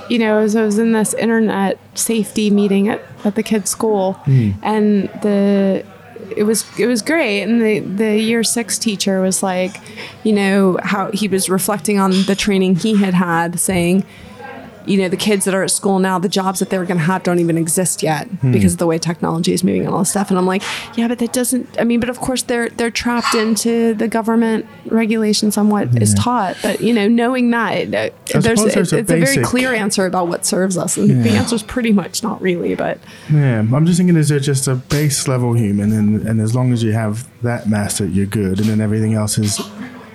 [0.09, 4.13] you know, as I was in this internet safety meeting at, at the kids' school,
[4.13, 4.51] Hmm.
[4.63, 5.84] and the
[6.36, 9.75] it was it was great, and the the year six teacher was like,
[10.23, 14.05] you know, how he was reflecting on the training he had had, saying,
[14.88, 17.03] you know, the kids that are at school now, the jobs that they're going to
[17.03, 18.51] have don't even exist yet Hmm.
[18.51, 20.29] because of the way technology is moving and all this stuff.
[20.29, 20.63] And I'm like,
[20.95, 21.67] yeah, but that doesn't.
[21.79, 26.13] I mean, but of course they're they're trapped into the government regulations on what is
[26.13, 26.57] taught.
[26.61, 29.73] But you know, knowing that, uh, there's, suppose there's it's, a it's a very clear
[29.73, 32.75] answer about what serves us, and the answer is pretty much not really.
[32.75, 32.99] But
[33.31, 36.71] Yeah, I'm just thinking, is there just a base level human, and and as long
[36.73, 39.59] as you have that mastered, you're good, and then everything else is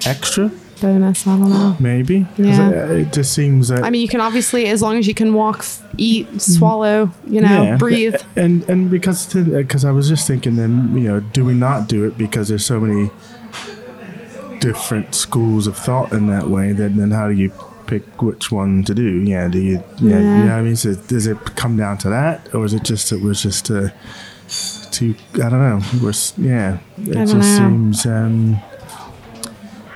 [0.06, 0.50] extra,
[0.82, 1.76] bonus, I don't know.
[1.80, 2.26] maybe.
[2.36, 2.70] Yeah.
[2.70, 3.82] It, it just seems that.
[3.84, 5.64] I mean, you can obviously, as long as you can walk,
[5.96, 8.16] eat, swallow, you know, yeah, breathe.
[8.36, 12.04] and and because because I was just thinking, then you know, do we not do
[12.04, 13.10] it because there's so many
[14.60, 16.72] different schools of thought in that way?
[16.72, 17.52] Then then how do you
[17.86, 19.22] pick which one to do?
[19.22, 19.82] Yeah, do you?
[19.98, 20.38] Yeah, Yeah.
[20.38, 20.76] you know what I mean.
[20.76, 23.88] So does it come down to that, or is it just it was just uh,
[24.90, 25.14] too?
[25.34, 25.80] I don't know.
[26.02, 26.78] We're yeah.
[26.98, 27.42] It don't just know.
[27.58, 28.06] seems.
[28.06, 28.58] Um,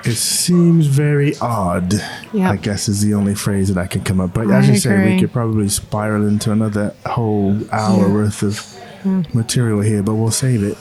[0.07, 1.93] it seems very odd.
[2.33, 2.51] Yep.
[2.53, 4.37] I guess is the only phrase that I can come up.
[4.37, 8.13] With but I as you say, we could probably spiral into another whole hour Yeah.
[8.15, 10.77] worth of material here, but we'll save it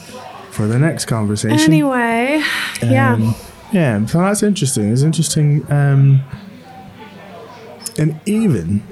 [0.52, 1.60] for the next conversation.
[1.72, 2.42] Anyway,
[2.82, 3.14] yeah.
[3.14, 3.36] Um,
[3.72, 4.92] yeah, so that's interesting.
[4.92, 5.70] It's interesting.
[5.72, 6.22] Um,
[7.98, 8.84] and even,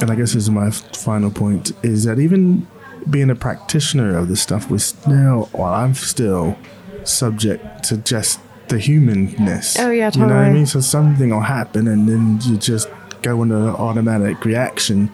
[0.00, 2.66] and I guess this is my final point, is that even
[3.08, 6.56] being a practitioner of this stuff, we're still, well, I'm still
[7.04, 9.78] subject to just the humanness.
[9.78, 10.24] Oh, yeah, totally.
[10.24, 10.66] You know what I mean?
[10.66, 12.88] So something will happen and then you just
[13.22, 15.10] go into an automatic reaction,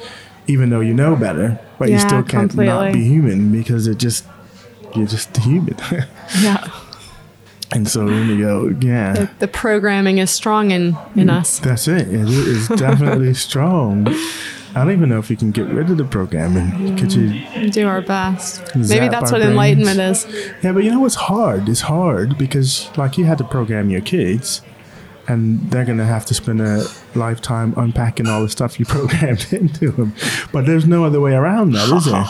[0.47, 4.25] even though you know better, but you still can't not be human because it just,
[4.95, 5.77] you're just human.
[6.41, 6.67] yeah.
[7.75, 11.41] And so when you go, yeah, The, the programming is strong in, in Mm.
[11.41, 11.59] us.
[11.59, 12.09] that's it.
[12.09, 14.09] It is definitely strong.
[14.75, 16.97] I don't even know if you can get rid of the programming.
[16.97, 17.71] Could you?
[17.71, 18.75] Do our best.
[18.75, 19.51] Maybe that's what brains.
[19.51, 20.27] enlightenment is.
[20.63, 21.69] Yeah, but you know what's hard?
[21.69, 24.63] It's hard because like you had to program your kids,
[25.29, 29.91] and they're gonna have to spend a lifetime unpacking all the stuff you programmed into
[29.91, 30.15] them.
[30.53, 32.25] But there's no other way around that, is there?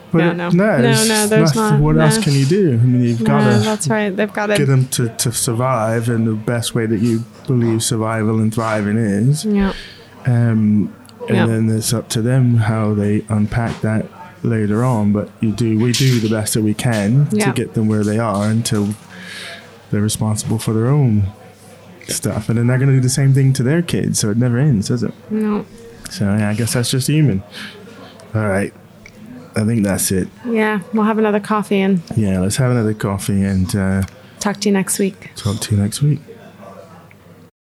[0.12, 0.50] But No, it- no.
[0.50, 1.80] no, No, no, there's that's- not.
[1.80, 2.02] What No.
[2.04, 2.72] else can you do?
[2.72, 4.10] I mean, you've got to that's right.
[4.10, 7.82] They've got to get them to, to survive in the best way that you believe
[7.84, 9.44] survival and thriving is.
[9.44, 9.72] Yeah.
[10.26, 10.92] Um,
[11.28, 11.46] and Yeah.
[11.46, 14.06] then it's up to them how they unpack that
[14.42, 15.12] later on.
[15.12, 17.46] But you do, we do the best that we can Yeah.
[17.46, 18.94] to get them where they are until
[19.90, 21.24] they're responsible for their own
[22.08, 24.18] stuff, and then they're going to do the same thing to their kids.
[24.18, 25.12] So it never ends, does it?
[25.30, 25.64] No.
[26.10, 27.42] So yeah, I guess that's just human.
[28.34, 28.72] All right,
[29.56, 30.28] I think that's it.
[30.48, 30.80] Yeah.
[30.92, 34.02] We'll have another coffee and Yeah, let's have another coffee and uh,
[34.40, 35.30] talk to you next week.
[35.36, 36.20] talk to you next week.